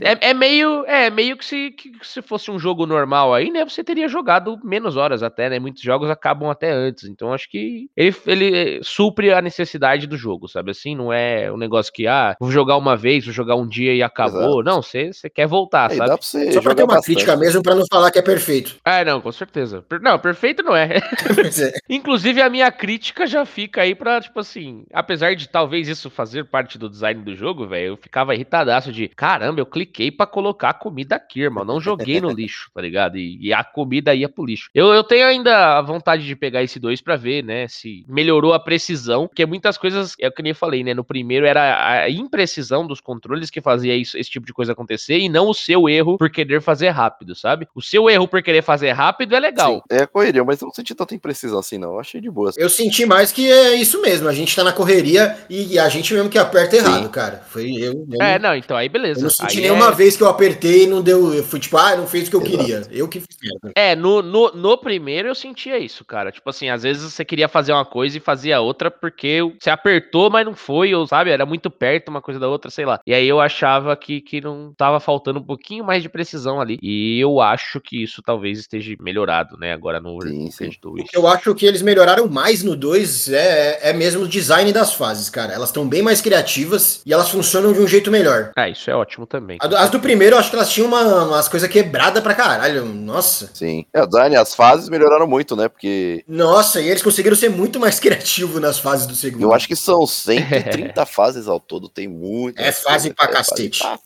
[0.03, 3.65] É, é meio, é meio que se, que se fosse um jogo normal aí, né?
[3.65, 5.59] Você teria jogado menos horas até, né?
[5.59, 7.05] Muitos jogos acabam até antes.
[7.09, 10.71] Então acho que ele, ele supre a necessidade do jogo, sabe?
[10.71, 13.95] Assim, não é um negócio que, ah, vou jogar uma vez, vou jogar um dia
[13.95, 14.41] e acabou.
[14.61, 14.63] Exato.
[14.63, 16.11] Não, você, você quer voltar, Aí sabe?
[16.11, 17.15] dá pra você Só pra ter uma bastante.
[17.15, 18.77] crítica mesmo, pra não falar que é perfeito.
[18.85, 19.83] Ah, não, com certeza.
[19.83, 21.01] Per- Não, perfeito não é.
[21.89, 26.45] Inclusive, a minha crítica já fica aí pra, tipo assim, apesar de talvez isso fazer
[26.45, 30.71] parte do design do jogo, velho, eu ficava irritadaço de, caramba, eu cliquei pra colocar
[30.71, 33.17] a comida aqui, irmão, não joguei no lixo, tá ligado?
[33.17, 34.69] E, e a comida ia pro lixo.
[34.75, 38.53] Eu, eu tenho ainda a vontade de pegar esse 2 pra ver, né, se melhorou
[38.53, 42.03] a precisão, porque muitas coisas, é o que nem eu falei, né, no primeiro era
[42.05, 45.55] a imprecisão dos controles que fazia isso, esse tipo de coisa acontecer e não o
[45.55, 47.69] seu erro por querer fazer rápido, sabe?
[47.75, 49.77] O seu erro por querer fazer rápido é legal.
[49.77, 51.93] Sim, é correria, mas eu não senti tanta imprecisão assim, não.
[51.95, 52.53] Eu achei de boa.
[52.57, 54.29] Eu senti mais que é isso mesmo.
[54.29, 57.43] A gente tá na correria e a gente mesmo que aperta errado, cara.
[57.49, 58.07] Foi eu.
[58.11, 59.21] eu É, não, não, então aí beleza.
[59.21, 59.95] eu não senti Aí nenhuma é...
[59.95, 61.33] vez que eu apertei e não deu.
[61.35, 62.59] Eu fui tipo, ah, não fez o que eu Exato.
[62.59, 62.83] queria.
[62.91, 63.29] Eu que fiz.
[63.75, 66.31] É, no, no, no primeiro eu sentia isso, cara.
[66.31, 70.31] Tipo assim, às vezes você queria fazer uma coisa e fazia outra porque você apertou,
[70.31, 73.01] mas não foi, ou sabe, era muito perto uma coisa da outra, sei lá.
[73.07, 76.79] E aí eu achava que, que não tava faltando um pouquinho mais de precisão ali.
[76.83, 81.05] E eu acho que isso talvez esteja melhorado, né, agora no Sim, Overcooked 2.
[81.13, 85.29] Eu acho que eles melhoraram mais no 2 é, é mesmo o design das fases,
[85.29, 85.53] cara.
[85.53, 88.53] Elas estão bem mais criativas e elas funcionam de um jeito melhor.
[88.57, 89.42] Ah, isso é ótimo também.
[89.61, 92.35] A do- As do primeiro, eu acho que elas tinham uma- umas coisas quebradas pra
[92.35, 92.85] caralho.
[92.85, 93.51] Nossa.
[93.55, 93.85] Sim.
[93.93, 95.69] É, o design, as fases melhoraram muito, né?
[95.69, 99.43] Porque Nossa, e eles conseguiram ser muito mais criativos nas fases do segundo.
[99.43, 101.89] eu acho que são 130 fases ao todo.
[101.89, 102.61] Tem muito.
[102.61, 103.81] É fase pra cacete.
[103.81, 103.99] pra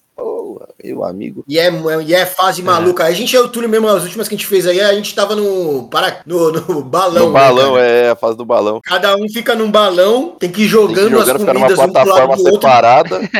[0.56, 0.68] porra.
[0.82, 1.44] meu amigo.
[1.46, 1.70] E é,
[2.04, 3.04] e é fase maluca.
[3.04, 5.14] A gente é o Túlio mesmo, as últimas que a gente fez aí, a gente
[5.14, 7.26] tava no, para, no, no balão.
[7.26, 7.86] No né, balão, cara?
[7.86, 8.80] é, a fase do balão.
[8.82, 11.92] Cada um fica num balão, tem que ir jogando, jogando, as numa comidas um pro
[11.92, 12.68] plataforma lado do outro.
[12.68, 13.20] separada.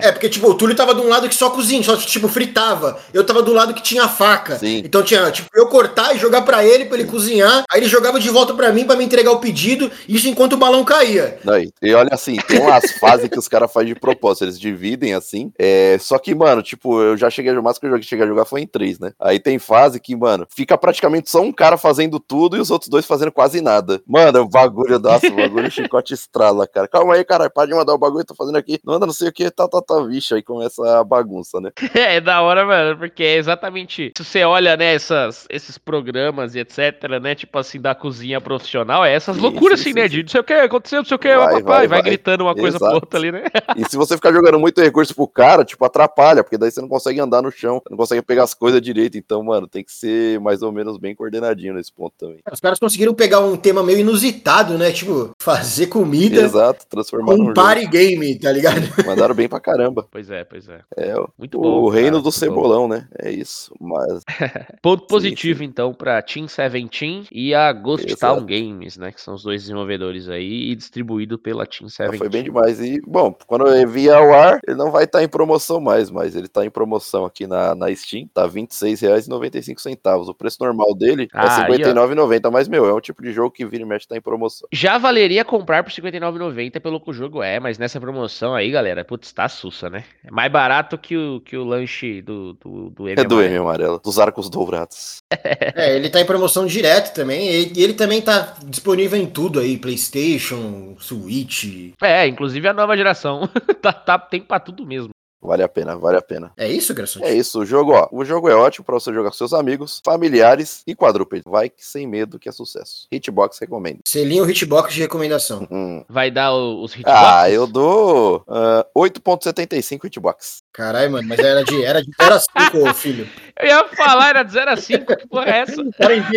[0.00, 2.98] É, porque, tipo, o Túlio tava de um lado que só cozinha, só, tipo, fritava.
[3.12, 4.58] Eu tava do lado que tinha faca.
[4.58, 4.82] Sim.
[4.84, 7.64] Então tinha, tipo, eu cortar e jogar pra ele, pra ele cozinhar.
[7.70, 9.90] Aí ele jogava de volta pra mim pra me entregar o pedido.
[10.08, 11.38] Isso enquanto o balão caía.
[11.44, 14.60] Não, e, e olha assim, tem umas fases que os caras fazem de propósito, eles
[14.60, 15.52] dividem assim.
[15.58, 18.28] É, só que, mano, tipo, eu já cheguei a jogar, mas que eu cheguei a
[18.28, 19.12] jogar foi em três, né?
[19.20, 22.88] Aí tem fase que, mano, fica praticamente só um cara fazendo tudo e os outros
[22.88, 24.00] dois fazendo quase nada.
[24.06, 26.88] Mano, o bagulho, nossa, o bagulho chicote estrala, cara.
[26.88, 28.80] Calma aí, cara, para de mandar o bagulho, tô fazendo aqui.
[28.84, 31.70] Não anda, não sei o que, tá, tá, tá, vixe, aí começa a bagunça, né?
[31.98, 34.12] É da hora, mano, porque é exatamente.
[34.16, 39.04] Se você olha, né, essas, esses programas e etc, né, tipo assim, da cozinha profissional,
[39.04, 41.04] é essas Sim, loucuras sim, assim, sim, né, de não sei o que, aconteceu, não
[41.04, 42.02] sei o que, Vai, vai, vai, vai, vai.
[42.02, 42.94] gritando uma coisa pro Exato.
[42.94, 43.44] outra ali, né?
[43.76, 46.88] E se você ficar jogando muito recurso pro cara, tipo, atrapalha, porque daí você não
[46.88, 49.16] consegue andar no chão, não consegue pegar as coisas direito.
[49.18, 52.38] Então, mano, tem que ser mais ou menos bem coordenadinho nesse ponto também.
[52.50, 54.90] Os caras conseguiram pegar um tema meio inusitado, né?
[54.92, 58.80] Tipo, fazer comida Exato, transformar um party game, tá ligado?
[58.80, 58.94] jogo.
[59.06, 60.06] Mandaram bem pra caramba.
[60.10, 60.80] Pois é, pois é.
[60.96, 61.88] É o, Muito o bom.
[61.88, 62.30] reino cara, do muito bom.
[62.30, 63.06] cebolão, né?
[63.18, 63.74] É isso.
[63.80, 64.22] Mas
[64.82, 68.36] Ponto Sim, positivo, então, pra Team 17 e a Ghost Exato.
[68.36, 69.12] Town Games, né?
[69.12, 72.18] Que são os dois desenvolvedores aí, e distribuído pela Team 17.
[72.18, 72.80] foi bem demais.
[72.80, 76.36] E, bom, quando eu vi ao ar, ele não vai estar em promoção mais, mas
[76.36, 78.28] ele tá em promoção aqui na, na Steam.
[78.32, 80.28] Tá R$ 26,95.
[80.28, 81.88] O preço normal dele Ah, é aí, ó.
[81.88, 82.50] R$ 59,90.
[82.50, 84.68] Mas, meu, é um tipo de jogo que vira e mexe tá em promoção.
[84.72, 88.70] Já valeria comprar por R$ 59,90 pelo que o jogo é, mas nessa promoção aí,
[88.70, 90.04] galera, putz, tá sussa, né?
[90.24, 93.40] É mais barato que o, que o lanche do, do, do M É do.
[93.40, 95.22] M amarelo, dos arcos dourados.
[95.30, 97.48] É, ele tá em promoção direto também.
[97.48, 101.92] E e ele também tá disponível em tudo aí: PlayStation, Switch.
[102.02, 103.48] É, inclusive a nova geração.
[103.80, 105.10] tá, tá, tem pra tudo mesmo.
[105.40, 106.50] Vale a pena, vale a pena.
[106.56, 107.24] É isso, Graçante?
[107.24, 108.08] É isso, o jogo, ó.
[108.10, 111.44] O jogo é ótimo pra você jogar com seus amigos, familiares e quadrúpedes.
[111.46, 113.06] Vai que sem medo que é sucesso.
[113.12, 114.00] Hitbox recomendo.
[114.04, 115.66] Selinho Hitbox de recomendação.
[115.70, 116.04] Hum.
[116.08, 117.20] Vai dar o- os hitboxes?
[117.22, 120.62] Ah, eu dou ah, 8.75 hitbox.
[120.72, 123.28] Caralho, mano, mas era de, era de 0 a 5, ô filho.
[123.60, 125.84] Eu ia falar, era de 0 a 5, que porra é essa?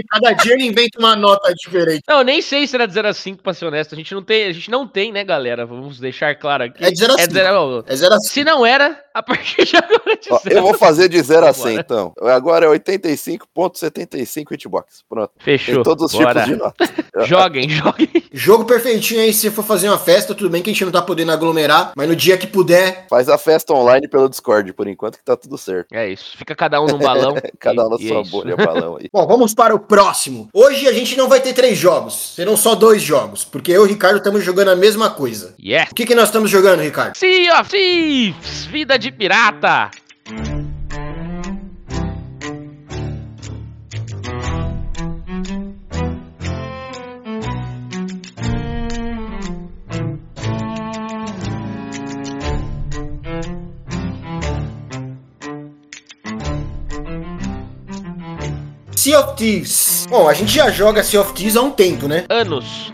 [0.09, 2.01] Cada dia ele inventa uma nota diferente.
[2.07, 3.93] Não, nem sei se era de 0 a 5, pra ser honesto.
[3.93, 5.65] A gente não tem, a gente não tem, né, galera?
[5.65, 6.83] Vamos deixar claro aqui.
[6.83, 7.27] É de 0 a É 5.
[7.27, 8.33] de 0 É 0 a 5.
[8.33, 11.21] Se não era, a partir de agora é de Ó, 0 eu vou fazer de
[11.21, 11.81] 0 a 100, Vambora.
[11.81, 12.13] então.
[12.21, 15.03] Agora é 85.75 hitbox.
[15.07, 15.31] Pronto.
[15.39, 15.75] Fechou.
[15.75, 16.43] Tem todos os Bora.
[16.43, 16.89] tipos de nota.
[17.25, 18.09] Joguem, joguem.
[18.31, 20.91] Jogo perfeitinho aí, se você for fazer uma festa, tudo bem que a gente não
[20.91, 24.87] tá podendo aglomerar, mas no dia que puder, Faz a festa online pelo Discord, por
[24.87, 25.87] enquanto que tá tudo certo.
[25.91, 26.37] É isso.
[26.37, 27.35] Fica cada um num balão.
[27.59, 29.09] Cada um na sua é bolha, balão aí.
[29.13, 30.49] Bom, vamos para o próximo.
[30.53, 33.85] Hoje a gente não vai ter três jogos, serão só dois jogos, porque eu e
[33.85, 35.53] o Ricardo estamos jogando a mesma coisa.
[35.61, 35.89] Yeah.
[35.91, 37.15] O que, que nós estamos jogando, Ricardo?
[37.15, 39.89] Sea of Thieves, vida de pirata.
[58.95, 60.05] Sea of Thieves.
[60.07, 62.23] Bom, a gente já joga Sea of Thieves há um tempo, né?
[62.29, 62.91] Anos.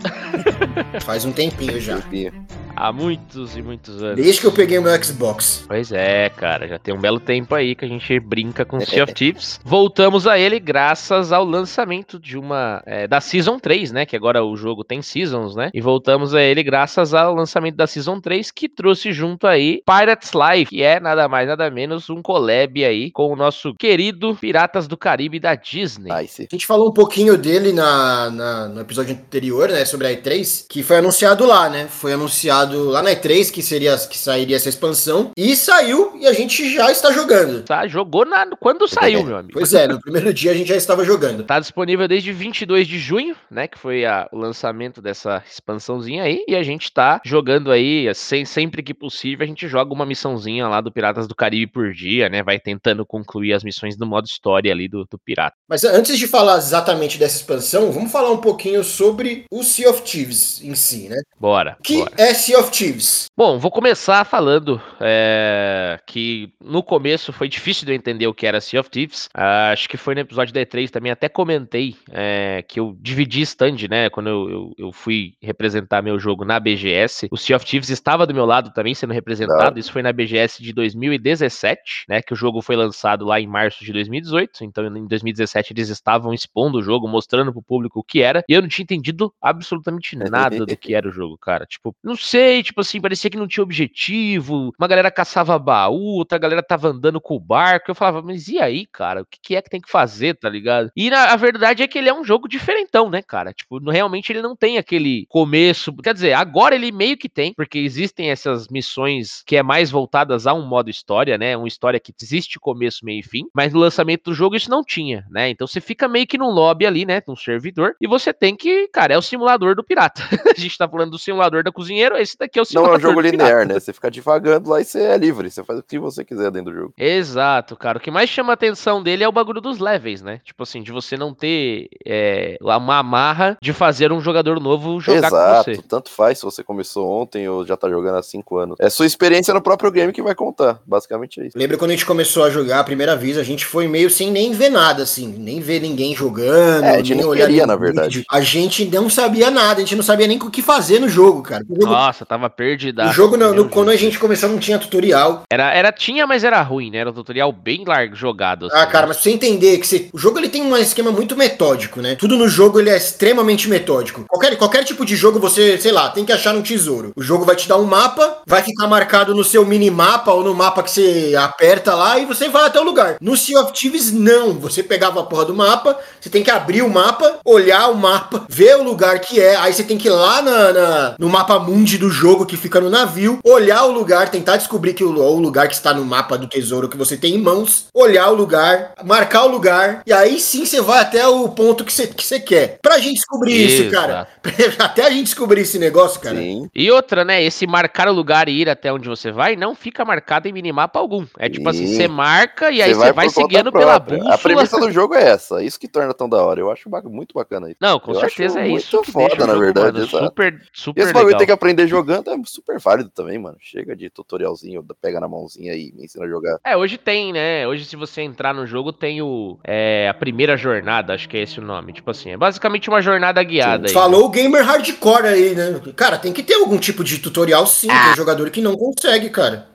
[1.04, 1.98] Faz um tempinho já.
[1.98, 2.32] Tempinho.
[2.76, 4.16] Há muitos e muitos anos.
[4.16, 5.64] Desde que eu peguei meu Xbox.
[5.66, 9.02] Pois é, cara, já tem um belo tempo aí que a gente brinca com Sea
[9.02, 9.58] of Thieves.
[9.64, 14.06] Voltamos a ele graças ao lançamento de uma é, da Season 3, né?
[14.06, 15.70] Que agora o jogo tem Seasons, né?
[15.74, 20.30] E voltamos a ele graças ao lançamento da Season 3, que trouxe junto aí Pirates
[20.32, 24.86] Life, que é nada mais nada menos um collab aí com o nosso querido Piratas
[24.86, 26.12] do Caribe da Disney.
[26.12, 26.46] Nice.
[26.50, 29.84] A gente falou um pouquinho dele na, na- no episódio anterior, né?
[29.84, 31.88] Sobre a E3, que foi anunciado lá, né?
[31.88, 35.30] Foi anunciado lá na E3 que, seria, que sairia essa expansão.
[35.36, 37.62] E saiu e a gente já está jogando.
[37.64, 39.52] Tá, jogou na, quando saiu, meu amigo.
[39.54, 41.44] Pois é, no primeiro dia a gente já estava jogando.
[41.44, 43.66] Tá disponível desde 22 de junho, né?
[43.68, 46.44] Que foi a- o lançamento dessa expansãozinha aí.
[46.48, 50.66] E a gente tá jogando aí, sem, sempre que possível, a gente joga uma missãozinha
[50.68, 52.42] lá do Piratas do Caribe por dia, né?
[52.42, 55.56] Vai tentando concluir as missões no modo história ali do, do pirata.
[55.68, 60.02] Mas antes de falar exatamente dessa expansão, vamos falar um pouquinho sobre o Sea of
[60.02, 61.16] Thieves em si, né?
[61.38, 61.76] Bora.
[61.82, 62.12] Que bora.
[62.16, 63.26] é Sea of Thieves?
[63.36, 68.46] Bom, vou começar falando é, que no começo foi difícil de eu entender o que
[68.46, 69.28] era Sea of Thieves.
[69.34, 73.42] Ah, acho que foi no episódio da E3 também, até comentei é, que eu dividi
[73.42, 74.08] stand, né?
[74.08, 77.28] Quando eu, eu, eu fui representar meu jogo na BGS.
[77.30, 79.78] O Sea of Thieves estava do meu lado também sendo representado.
[79.78, 82.22] Isso foi na BGS de 2017, né?
[82.22, 84.64] Que o jogo foi lançado lá em março de 2018.
[84.64, 88.42] Então, em 2017, eles estavam expondo o jogo, mostrando pro público o que era.
[88.48, 91.66] E eu não tinha entendido absolutamente nada do que era o jogo, cara.
[91.66, 96.18] Tipo, não sei sei, tipo assim, parecia que não tinha objetivo, uma galera caçava baú,
[96.18, 99.56] outra galera tava andando com o barco, eu falava, mas e aí, cara, o que,
[99.56, 100.90] é que tem que fazer, tá ligado?
[100.96, 103.52] E na, a verdade é que ele é um jogo diferentão, né, cara?
[103.52, 107.78] Tipo, realmente ele não tem aquele começo, quer dizer, agora ele meio que tem, porque
[107.78, 112.12] existem essas missões que é mais voltadas a um modo história, né, uma história que
[112.22, 115.50] existe começo, meio e fim, mas no lançamento do jogo isso não tinha, né?
[115.50, 118.86] Então você fica meio que num lobby ali, né, num servidor, e você tem que,
[118.88, 120.22] cara, é o simulador do pirata.
[120.56, 122.98] a gente tá falando do simulador da cozinheiro, esse daqui é o simulador Não é
[122.98, 123.74] um jogo linear, pirata.
[123.74, 123.80] né?
[123.80, 126.72] Você fica devagando lá e você é livre, você faz o que você quiser dentro
[126.72, 126.94] do jogo.
[126.96, 127.98] Exato, cara.
[127.98, 130.40] O que mais chama a atenção dele é o bagulho dos levels, né?
[130.44, 135.28] Tipo assim, de você não ter é, uma amarra de fazer um jogador novo jogar
[135.28, 135.82] Exato, com você.
[135.88, 138.76] tanto faz se você começou ontem ou já tá jogando há cinco anos.
[138.80, 141.58] É sua experiência no próprio game que vai contar, basicamente é isso.
[141.58, 144.30] Lembra quando a gente começou a jogar a primeira vez, a gente foi meio sem
[144.30, 147.76] nem ver nada, assim, nem ver ninguém jogando, É, a gente nem olhar queria, na
[147.76, 148.18] verdade.
[148.18, 148.26] vídeo.
[148.30, 151.42] A gente não sabia nada, a gente não sabia nem o que fazer no jogo,
[151.42, 151.64] cara.
[151.68, 153.06] O jogo, Nossa, tava perdida.
[153.08, 155.42] o jogo não, no- quando a gente começou não tinha tutorial.
[155.50, 156.98] Era, era, tinha, mas era ruim, né?
[156.98, 158.66] Era um tutorial bem largo jogado.
[158.66, 159.08] assim, Ah, cara, né?
[159.08, 162.16] mas pra você entender que você- o jogo ele tem um esquema muito metódico, né?
[162.16, 164.24] Tudo no jogo ele é extremamente metódico.
[164.28, 167.12] Qualquer, qualquer tipo de jogo você, sei lá, tem que achar um tesouro.
[167.16, 170.54] O jogo vai te dar um mapa, vai ficar marcado no seu minimapa ou no
[170.54, 173.16] mapa que você aperta lá e você vai até o lugar.
[173.20, 174.54] No Sea of Thieves, não.
[174.54, 178.44] Você pegava a porra do mapa, você tem que abrir o mapa, olhar o mapa,
[178.48, 181.58] ver o lugar que é, aí você tem que ir lá na, na- no mapa
[181.58, 185.40] mundi do jogo que fica no navio, olhar o lugar, tentar descobrir que o, o
[185.40, 188.92] lugar que está no mapa do tesouro que você tem em mãos, olhar o lugar,
[189.04, 192.78] marcar o lugar, e aí sim você vai até o ponto que você, que quer.
[192.82, 194.26] Pra gente descobrir isso, cara.
[194.78, 196.36] Até a gente descobrir esse negócio, cara.
[196.36, 196.68] Sim.
[196.74, 197.42] E outra, né?
[197.42, 200.98] Esse marcar o lugar e ir até onde você vai não fica marcado em minimapa
[200.98, 201.26] algum.
[201.38, 201.96] É tipo assim, Sim.
[201.96, 204.34] você marca e aí você vai, conta seguindo pela bússola.
[204.34, 206.60] A premissa do jogo é essa, isso que torna tão da hora.
[206.60, 207.76] Eu acho muito bacana isso.
[207.80, 208.96] Não, com Eu certeza acho é isso.
[208.96, 210.24] muito que foda, deixa o na jogo, verdade, mano, exato.
[210.24, 211.38] super, E super esse bagulho legal.
[211.38, 213.56] tem que aprender jogando é super válido também, mano.
[213.60, 216.58] Chega de tutorialzinho, pega na mãozinha aí, me ensina a jogar.
[216.64, 217.66] É, hoje tem, né?
[217.66, 221.42] Hoje, se você entrar no jogo, tem o é, a primeira jornada, acho que é
[221.42, 221.92] esse o nome.
[221.92, 223.92] Tipo assim, é basicamente uma jornada guiada aí.
[223.92, 225.80] Falou o gamer hardcore aí, né?
[225.96, 229.68] Cara, tem que ter algum tipo de tutorial sim, tem jogador que não consegue, cara.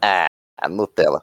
[0.57, 1.21] A Nutella.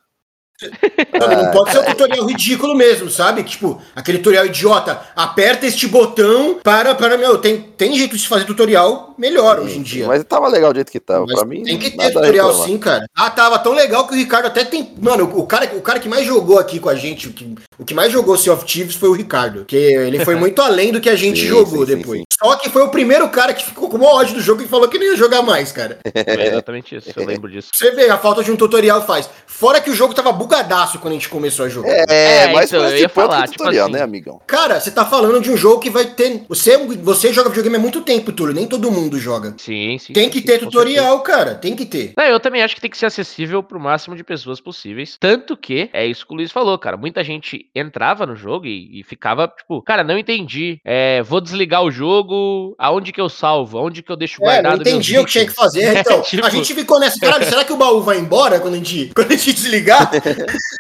[0.62, 3.42] Não pode ser um tutorial ridículo mesmo, sabe?
[3.42, 8.44] Tipo, aquele tutorial idiota, aperta este botão para, para, meu, tem, tem jeito de fazer
[8.44, 10.07] tutorial melhor hoje em dia.
[10.07, 11.27] Mas tava legal do jeito que tava.
[11.27, 13.07] Mas pra mim, tem que ter tutorial sim, cara.
[13.14, 14.94] Ah, tava tão legal que o Ricardo até tem.
[15.01, 17.85] Mano, o cara, o cara que mais jogou aqui com a gente, o que, o
[17.85, 19.64] que mais jogou Sea of Thieves foi o Ricardo.
[19.64, 22.23] Que ele foi muito além do que a gente Sim, jogou sim, sim, depois.
[22.59, 24.88] Que foi o primeiro cara que ficou com o maior ódio do jogo e falou
[24.88, 25.98] que não ia jogar mais, cara.
[26.14, 27.70] É exatamente isso, eu lembro disso.
[27.74, 29.29] Você vê, a falta de um tutorial faz.
[29.46, 31.90] Fora que o jogo tava bugadaço quando a gente começou a jogar.
[31.90, 34.40] É, É, mas então, eu ia falar, tipo tutorial, assim, né, amigão?
[34.46, 36.42] Cara, você tá falando de um jogo que vai ter.
[36.48, 38.55] Você, você joga videogame há muito tempo, Túlio.
[38.55, 39.55] Nem todo mundo joga.
[39.59, 40.12] Sim, sim.
[40.12, 41.55] Tem que sim, ter tutorial, cara.
[41.55, 42.12] Tem que ter.
[42.16, 45.16] Não, eu também acho que tem que ser acessível pro máximo de pessoas possíveis.
[45.18, 46.96] Tanto que, é isso que o Luiz falou, cara.
[46.96, 50.81] Muita gente entrava no jogo e, e ficava, tipo, cara, não entendi.
[50.85, 52.30] É, vou desligar o jogo.
[52.79, 53.79] Aonde que eu salvo?
[53.79, 54.75] Aonde que eu deixo É, guardado?
[54.75, 55.81] não entendi o que tinha que fazer.
[56.01, 57.19] Então, Tipo- a gente ficou nessa.
[57.21, 60.11] Caralho, será que o baú vai embora quando a gente, quando a gente desligar?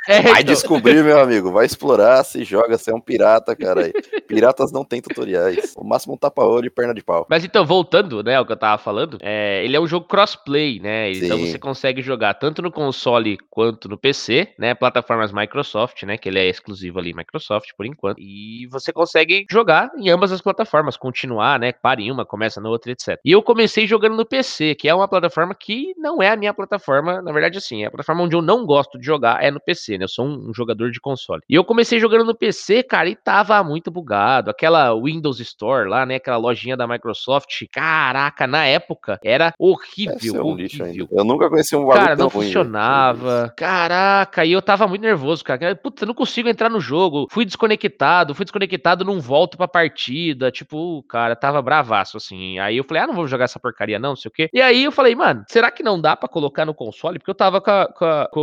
[0.08, 1.50] É, Vai então, descobrir, meu amigo.
[1.52, 3.90] Vai explorar, se joga, você é um pirata, cara.
[4.26, 5.74] Piratas não têm tutoriais.
[5.76, 7.26] O máximo um tapa-olho e perna de pau.
[7.28, 10.80] Mas então, voltando, né, ao que eu tava falando, é, ele é um jogo crossplay,
[10.80, 11.12] né?
[11.12, 11.50] Então Sim.
[11.50, 14.74] você consegue jogar tanto no console quanto no PC, né?
[14.74, 16.16] Plataformas Microsoft, né?
[16.16, 18.20] Que ele é exclusivo ali Microsoft por enquanto.
[18.20, 21.72] E você consegue jogar em ambas as plataformas, continuar, né?
[21.72, 23.18] Para em uma, começa na outra, etc.
[23.24, 26.54] E eu comecei jogando no PC, que é uma plataforma que não é a minha
[26.54, 29.60] plataforma, na verdade, assim, é a plataforma onde eu não gosto de jogar é no
[29.60, 30.04] PC, né?
[30.04, 31.42] Eu sou um, um jogador de console.
[31.48, 34.50] E eu comecei jogando no PC, cara, e tava muito bugado.
[34.50, 36.16] Aquela Windows Store lá, né?
[36.16, 41.08] Aquela lojinha da Microsoft, caraca, na época era horrível, ser um horrível.
[41.10, 42.52] Eu nunca conheci um Cara, não ruim, velho.
[42.52, 43.52] funcionava.
[43.56, 45.74] Caraca, e eu tava muito nervoso, cara.
[45.74, 47.26] Puta, eu não consigo entrar no jogo.
[47.30, 50.50] Fui desconectado, fui desconectado, não volto pra partida.
[50.50, 52.58] Tipo, cara, tava bravaço, assim.
[52.58, 54.48] Aí eu falei, ah, não vou jogar essa porcaria, não, não sei o quê.
[54.52, 57.18] E aí eu falei, mano, será que não dá pra colocar no console?
[57.18, 58.40] Porque eu tava com, a- com a- com